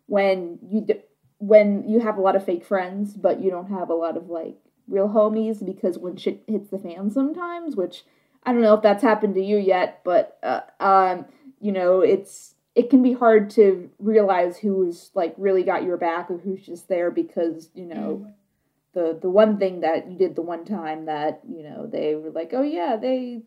[0.06, 1.02] when you d-
[1.38, 4.28] when you have a lot of fake friends, but you don't have a lot of
[4.28, 4.58] like
[4.88, 8.04] real homies because when shit hits the fan sometimes, which
[8.44, 11.26] I don't know if that's happened to you yet, but uh, um,
[11.60, 16.30] you know, it's it can be hard to realize who's like really got your back
[16.30, 18.32] or who's just there because you know
[18.98, 22.30] the the one thing that you did the one time that you know they were
[22.30, 23.42] like, oh yeah, they,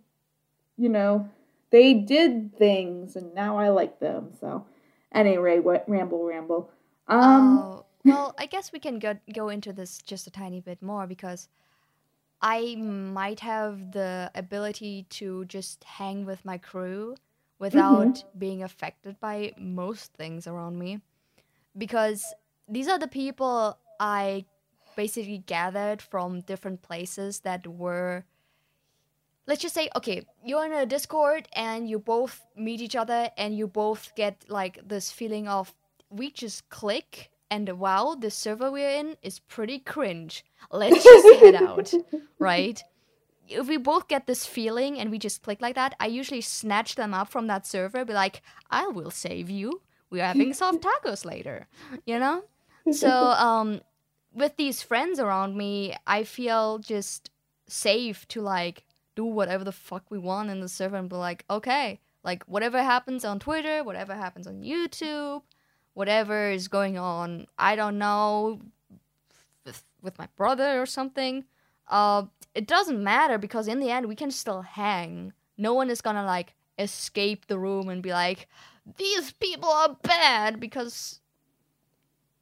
[0.77, 1.29] you know,
[1.71, 4.31] they did things and now I like them.
[4.39, 4.65] So
[5.11, 6.71] anyway, what ramble ramble.
[7.07, 10.82] Um, oh, well, I guess we can go go into this just a tiny bit
[10.82, 11.47] more because
[12.41, 17.64] I might have the ability to just hang with my crew mm-hmm.
[17.64, 21.02] without being affected by most things around me
[21.78, 22.34] because
[22.68, 24.45] these are the people I
[24.95, 28.26] basically gathered from different places that were
[29.47, 33.58] let's just say okay you're in a discord and you both meet each other and
[33.58, 35.74] you both get like this feeling of
[36.10, 41.56] we just click and wow the server we're in is pretty cringe let's just head
[41.56, 41.93] out
[42.39, 42.82] right?
[43.47, 46.95] If we both get this feeling and we just click like that i usually snatch
[46.95, 48.41] them up from that server be like
[48.72, 49.82] i will save you.
[50.10, 51.68] We're having soft tacos later
[52.06, 52.43] you know?
[52.91, 53.82] So um
[54.34, 57.30] with these friends around me i feel just
[57.68, 58.84] safe to like
[59.16, 62.82] do whatever the fuck we want in the server and be like okay like whatever
[62.82, 65.41] happens on twitter whatever happens on youtube
[65.93, 68.59] whatever is going on i don't know
[70.03, 71.45] with, my brother or something
[71.89, 72.23] uh
[72.55, 76.25] it doesn't matter because in the end we can still hang no one is gonna
[76.25, 78.47] like escape the room and be like
[78.97, 81.19] these people are bad because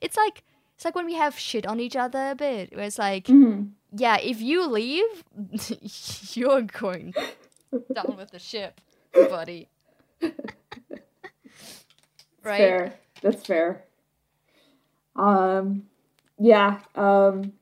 [0.00, 0.44] it's like
[0.76, 3.70] it's like when we have shit on each other a bit where it's like mhm.
[3.92, 5.24] yeah if you leave
[6.36, 7.12] you're going
[7.92, 8.80] down with the ship
[9.12, 9.68] buddy
[12.42, 12.94] right Fair.
[13.22, 13.84] That's fair.
[15.16, 15.84] Um,
[16.38, 16.80] yeah.
[16.94, 17.52] Um,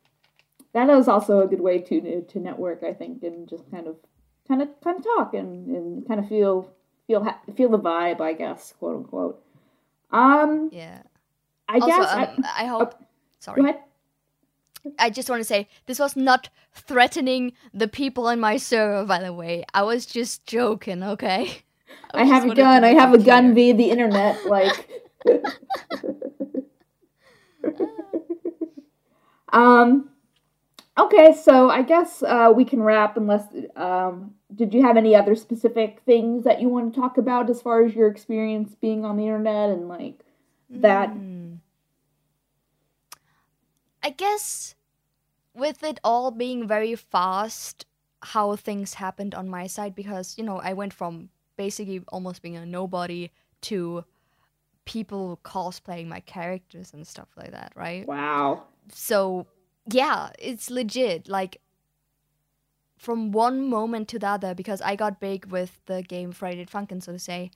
[0.73, 3.97] that is also a good way to to network, I think, and just kind of,
[4.47, 6.71] kind of, kind of talk and, and kind of feel
[7.07, 9.43] feel ha- feel the vibe, I guess, quote unquote.
[10.11, 11.03] Um, yeah
[11.69, 12.13] I also guess.
[12.13, 13.07] um, I, I, hope go
[13.41, 13.75] sorry.
[14.99, 19.23] I just want to say this was not threatening the people in my server, by
[19.23, 19.65] the way.
[19.75, 21.63] I was just joking, okay?
[22.13, 22.85] I just have a gun.
[22.85, 24.45] I have a gun via the internet.
[24.47, 24.89] Like.
[29.53, 30.11] um.
[30.99, 33.17] Okay, so I guess uh, we can wrap.
[33.19, 37.51] Unless, um, did you have any other specific things that you want to talk about
[37.51, 40.25] as far as your experience being on the internet and like
[40.71, 41.11] that?
[41.11, 41.57] Hmm.
[44.03, 44.75] I guess
[45.53, 47.87] with it all being very fast,
[48.23, 52.57] how things happened on my side, because, you know, I went from basically almost being
[52.57, 53.31] a nobody
[53.63, 54.05] to
[54.85, 58.07] people cosplaying my characters and stuff like that, right?
[58.07, 58.65] Wow.
[58.93, 59.47] so
[59.91, 61.61] yeah it's legit like
[62.99, 67.03] from one moment to the other because i got big with the game friday funkin
[67.03, 67.51] so to say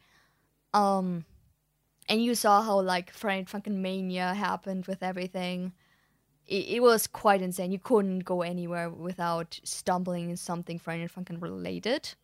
[0.74, 1.24] um
[2.09, 5.72] and you saw how like friday funkin mania happened with everything
[6.46, 11.40] it, it was quite insane you couldn't go anywhere without stumbling in something friday funkin
[11.40, 12.14] related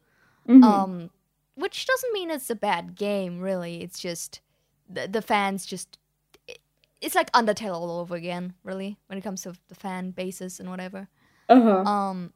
[0.48, 0.62] Mhm.
[0.62, 1.10] um
[1.56, 4.40] which doesn't mean it's a bad game really it's just
[4.88, 5.98] the, the fans just
[6.46, 6.58] it,
[7.00, 10.70] it's like undertale all over again really when it comes to the fan bases and
[10.70, 11.08] whatever
[11.48, 11.82] uh-huh.
[11.82, 12.32] um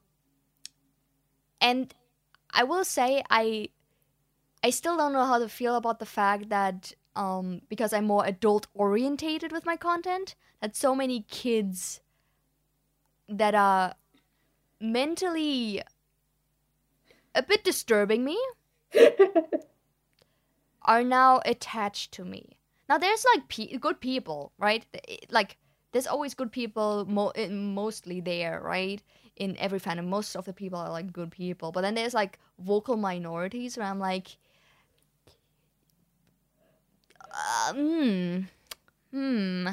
[1.61, 1.95] and
[2.53, 3.69] i will say i
[4.65, 8.25] i still don't know how to feel about the fact that um because i'm more
[8.27, 12.01] adult orientated with my content that so many kids
[13.29, 13.95] that are
[14.81, 15.83] mentally
[17.35, 18.39] a bit disturbing me
[20.83, 22.59] are now attached to me.
[22.89, 24.85] Now there's like pe- good people, right?
[25.31, 25.57] Like
[25.93, 29.03] there's always good people mo- mostly there, right?
[29.37, 32.39] In every fandom, most of the people are like good people, but then there's like
[32.59, 34.37] vocal minorities where I'm like,
[37.33, 38.39] uh, hmm,
[39.13, 39.69] hmm.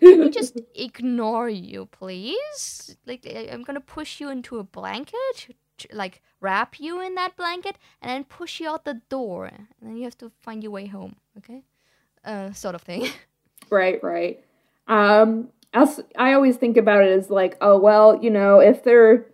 [0.00, 2.96] Can we just ignore you, please?
[3.06, 5.56] Like, I'm gonna push you into a blanket,
[5.92, 9.96] like wrap you in that blanket, and then push you out the door, and then
[9.96, 11.16] you have to find your way home.
[11.38, 11.62] Okay,
[12.24, 13.08] uh, sort of thing.
[13.70, 14.42] Right, right.
[14.88, 19.26] Um, else, I always think about it as like, oh well, you know, if they're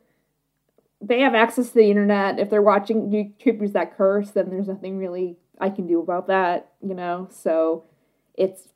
[1.00, 4.98] they have access to the internet, if they're watching YouTubers that curse, then there's nothing
[4.98, 7.28] really I can do about that, you know.
[7.30, 7.84] So
[8.34, 8.68] it's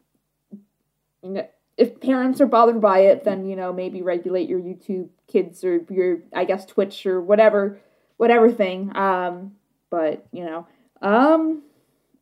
[1.23, 5.09] you know if parents are bothered by it, then you know maybe regulate your YouTube
[5.31, 7.81] kids or your I guess Twitch or whatever
[8.20, 8.95] whatever thing.
[8.95, 9.53] Um,
[9.89, 10.66] but you know,
[11.01, 11.62] um,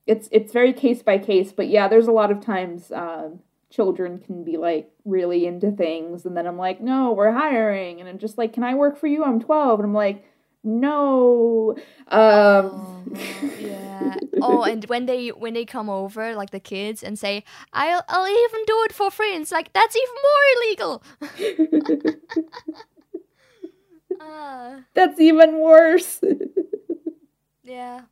[0.06, 1.52] it's it's very case by case.
[1.52, 3.40] But yeah, there's a lot of times um,
[3.70, 8.08] children can be like really into things and then I'm like, "No, we're hiring." And
[8.08, 9.24] I'm just like, "Can I work for you?
[9.24, 10.24] I'm 12." And I'm like,
[10.62, 13.04] "No." Um oh,
[13.60, 14.16] yeah.
[14.40, 17.42] oh, and when they when they come over like the kids and say,
[17.72, 21.02] "I'll I'll even do it for free." And it's like, "That's even more illegal."
[24.20, 26.20] uh, That's even worse.
[27.62, 28.02] yeah.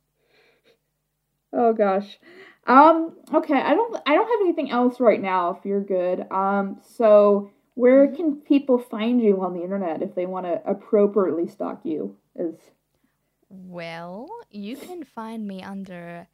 [1.53, 2.17] Oh gosh.
[2.65, 6.29] Um, okay, I don't I don't have anything else right now if you're good.
[6.31, 8.15] Um, so where mm-hmm.
[8.15, 12.17] can people find you on the internet if they want to appropriately stalk you?
[12.35, 12.55] Is
[13.49, 16.27] well, you can find me under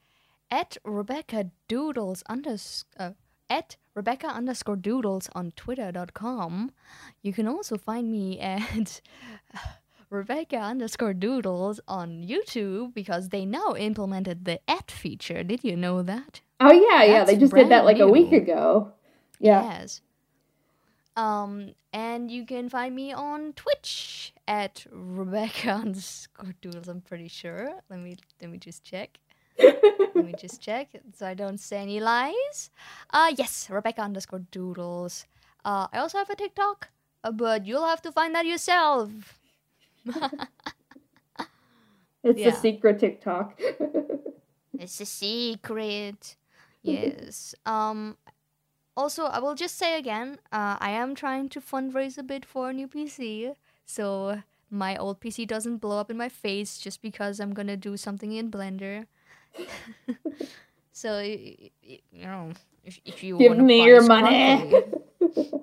[0.50, 3.12] at Rebecca Doodles underscore uh,
[3.54, 6.72] at Rebecca underscore Doodles on Twitter.com.
[7.22, 9.02] You can also find me at
[10.10, 15.44] Rebecca underscore Doodles on YouTube because they now implemented the at feature.
[15.44, 16.42] Did you know that?
[16.60, 17.24] Oh yeah, That's yeah.
[17.26, 18.06] They just did that like new.
[18.06, 18.92] a week ago.
[19.40, 19.64] Yeah.
[19.64, 20.02] Yes.
[21.16, 26.88] Um, and you can find me on Twitch at Rebecca underscore Doodles.
[26.88, 27.70] I'm pretty sure.
[27.90, 29.20] Let me let me just check.
[30.16, 32.72] let me just check so I don't say any lies.
[33.10, 35.26] Uh yes, Rebecca underscore Doodles.
[35.66, 36.90] Uh, I also have a TikTok,
[37.24, 39.40] uh, but you'll have to find that yourself.
[42.24, 42.50] it's yeah.
[42.50, 43.60] a secret TikTok.
[44.80, 46.36] it's a secret.
[46.82, 47.56] Yes.
[47.66, 48.18] Um.
[48.96, 52.70] Also, I will just say again, uh, I am trying to fundraise a bit for
[52.70, 57.40] a new PC, so my old PC doesn't blow up in my face just because
[57.40, 59.08] I'm gonna do something in Blender.
[60.92, 62.52] so, you know,
[62.84, 64.72] if, if you give me your money.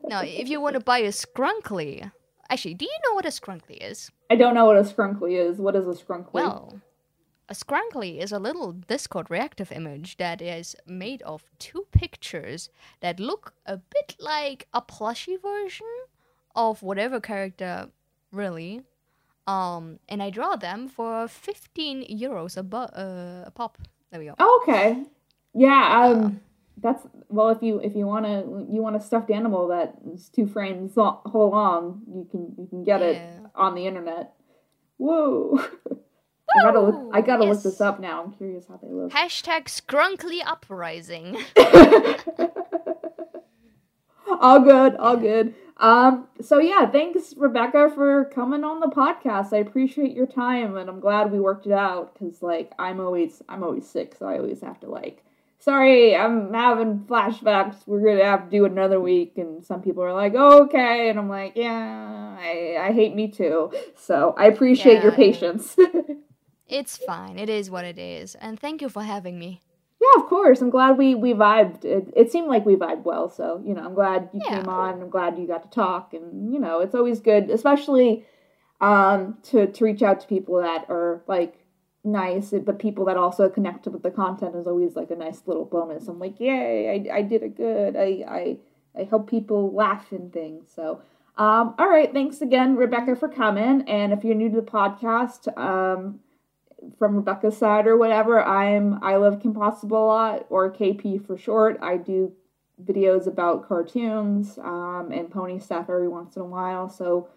[0.08, 2.10] no, if you want to buy a Scrunkly,
[2.50, 4.10] Actually, do you know what a scrunkly is?
[4.28, 5.58] I don't know what a scrunkly is.
[5.58, 6.32] What is a scrunkly?
[6.32, 6.80] Well,
[7.48, 12.68] a scrunkly is a little Discord reactive image that is made of two pictures
[13.00, 15.86] that look a bit like a plushy version
[16.56, 17.88] of whatever character,
[18.32, 18.82] really.
[19.50, 23.78] Um, and I draw them for 15 euros a, bu- uh, a pop.
[24.10, 24.34] There we go.
[24.38, 25.02] Oh, okay.
[25.54, 26.30] Yeah, um, uh,
[26.82, 30.28] that's well if you if you want to you want a stuffed animal that is
[30.28, 33.06] two frames whole long you can you can get yeah.
[33.06, 34.32] it on the internet
[34.96, 35.58] whoa
[36.56, 37.54] i gotta look i gotta yes.
[37.54, 41.36] look this up now i'm curious how they look hashtag scrunkly uprising
[44.40, 49.56] all good all good um so yeah thanks rebecca for coming on the podcast i
[49.56, 53.64] appreciate your time and i'm glad we worked it out because like i'm always i'm
[53.64, 55.24] always sick so i always have to like
[55.60, 57.86] sorry, I'm having flashbacks.
[57.86, 59.38] We're gonna have to do another week.
[59.38, 61.08] And some people are like, oh, okay.
[61.08, 63.72] And I'm like, yeah, I, I hate me too.
[63.96, 65.76] So I appreciate yeah, your patience.
[66.68, 67.38] it's fine.
[67.38, 68.34] It is what it is.
[68.34, 69.60] And thank you for having me.
[70.00, 70.62] Yeah, of course.
[70.62, 71.84] I'm glad we we vibed.
[71.84, 73.28] It, it seemed like we vibed well.
[73.28, 74.56] So you know, I'm glad you yeah.
[74.56, 75.02] came on.
[75.02, 76.14] I'm glad you got to talk.
[76.14, 78.24] And you know, it's always good, especially
[78.80, 81.60] um, to to reach out to people that are like
[82.04, 85.64] nice, but people that also connect with the content is always like a nice little
[85.64, 86.08] bonus.
[86.08, 87.96] I'm like, yay, I, I did it good.
[87.96, 88.56] I, I,
[88.98, 90.70] I help people laugh and things.
[90.74, 91.02] So,
[91.36, 93.82] um, all right, thanks again, Rebecca, for coming.
[93.82, 96.20] And if you're new to the podcast, um,
[96.98, 101.36] from Rebecca's side or whatever, I'm I love Kim Possible a lot, or KP for
[101.36, 101.78] short.
[101.82, 102.32] I do
[102.82, 106.88] videos about cartoons um, and pony stuff every once in a while.
[106.88, 107.28] So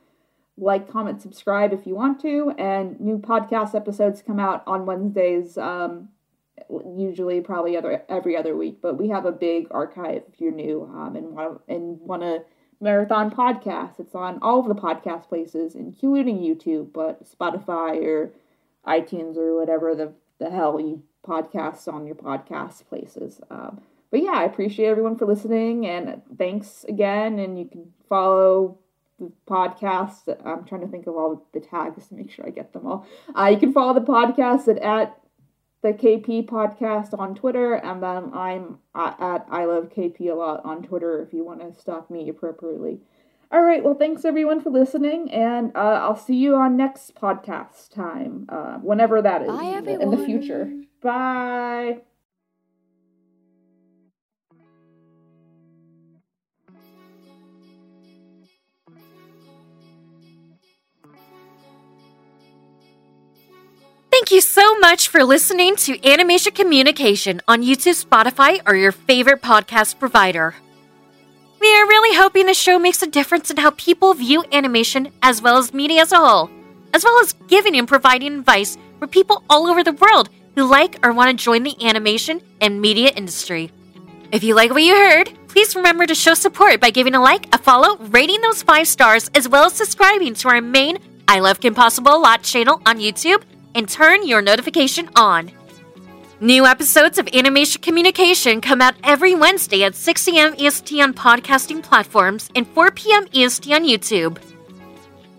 [0.58, 2.54] like, comment, subscribe if you want to.
[2.58, 6.10] And new podcast episodes come out on Wednesdays, um,
[6.98, 8.80] usually probably other every other week.
[8.82, 12.44] But we have a big archive if you're new um, and want and want to
[12.80, 14.00] marathon podcast.
[14.00, 18.34] It's on all of the podcast places, including YouTube, but Spotify or
[18.86, 23.40] iTunes or whatever the the hell you podcast on your podcast places.
[23.50, 23.82] Um,
[24.12, 27.40] but yeah, I appreciate everyone for listening and thanks again.
[27.40, 28.78] And you can follow
[29.20, 30.36] the podcast.
[30.46, 33.08] I'm trying to think of all the tags to make sure I get them all.
[33.36, 35.20] Uh, you can follow the podcast at, at
[35.82, 40.64] the KP podcast on Twitter, and then I'm at, at I love KP a lot
[40.64, 43.00] on Twitter if you want to stalk me appropriately.
[43.54, 47.94] All right, well, thanks everyone for listening, and uh, I'll see you on next podcast
[47.94, 50.74] time, uh, whenever that is Bye, in, the, in the future.
[51.04, 52.02] Bye.
[64.10, 69.44] Thank you so much for listening to Animation Communication on YouTube, Spotify, or your favorite
[69.44, 70.56] podcast provider.
[71.64, 75.42] We are really hoping the show makes a difference in how people view animation as
[75.42, 76.50] well as media as a whole,
[76.94, 81.00] as well as giving and providing advice for people all over the world who like
[81.06, 83.72] or want to join the animation and media industry.
[84.34, 87.48] If you like what you heard, please remember to show support by giving a like,
[87.56, 90.98] a follow, rating those five stars, as well as subscribing to our main
[91.30, 93.42] I Love Kim Possible a Lot channel on YouTube
[93.74, 95.50] and turn your notification on.
[96.40, 100.56] New episodes of Animation Communication come out every Wednesday at 6 a.m.
[100.60, 103.28] EST on podcasting platforms and 4 p.m.
[103.34, 104.42] EST on YouTube.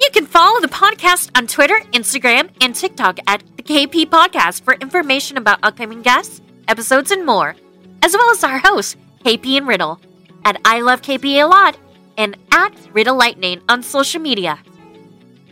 [0.01, 4.75] You can follow the podcast on Twitter, Instagram, and TikTok at the KP Podcast for
[4.75, 7.57] information about upcoming guests, episodes, and more,
[8.03, 10.01] as well as our hosts, KP and Riddle,
[10.45, 11.77] at I Love KP a Lot
[12.17, 14.59] and at Riddle Lightning on social media.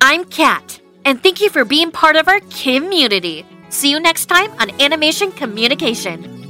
[0.01, 3.45] I'm Kat, and thank you for being part of our community.
[3.73, 6.42] See you next time on Animation Communication.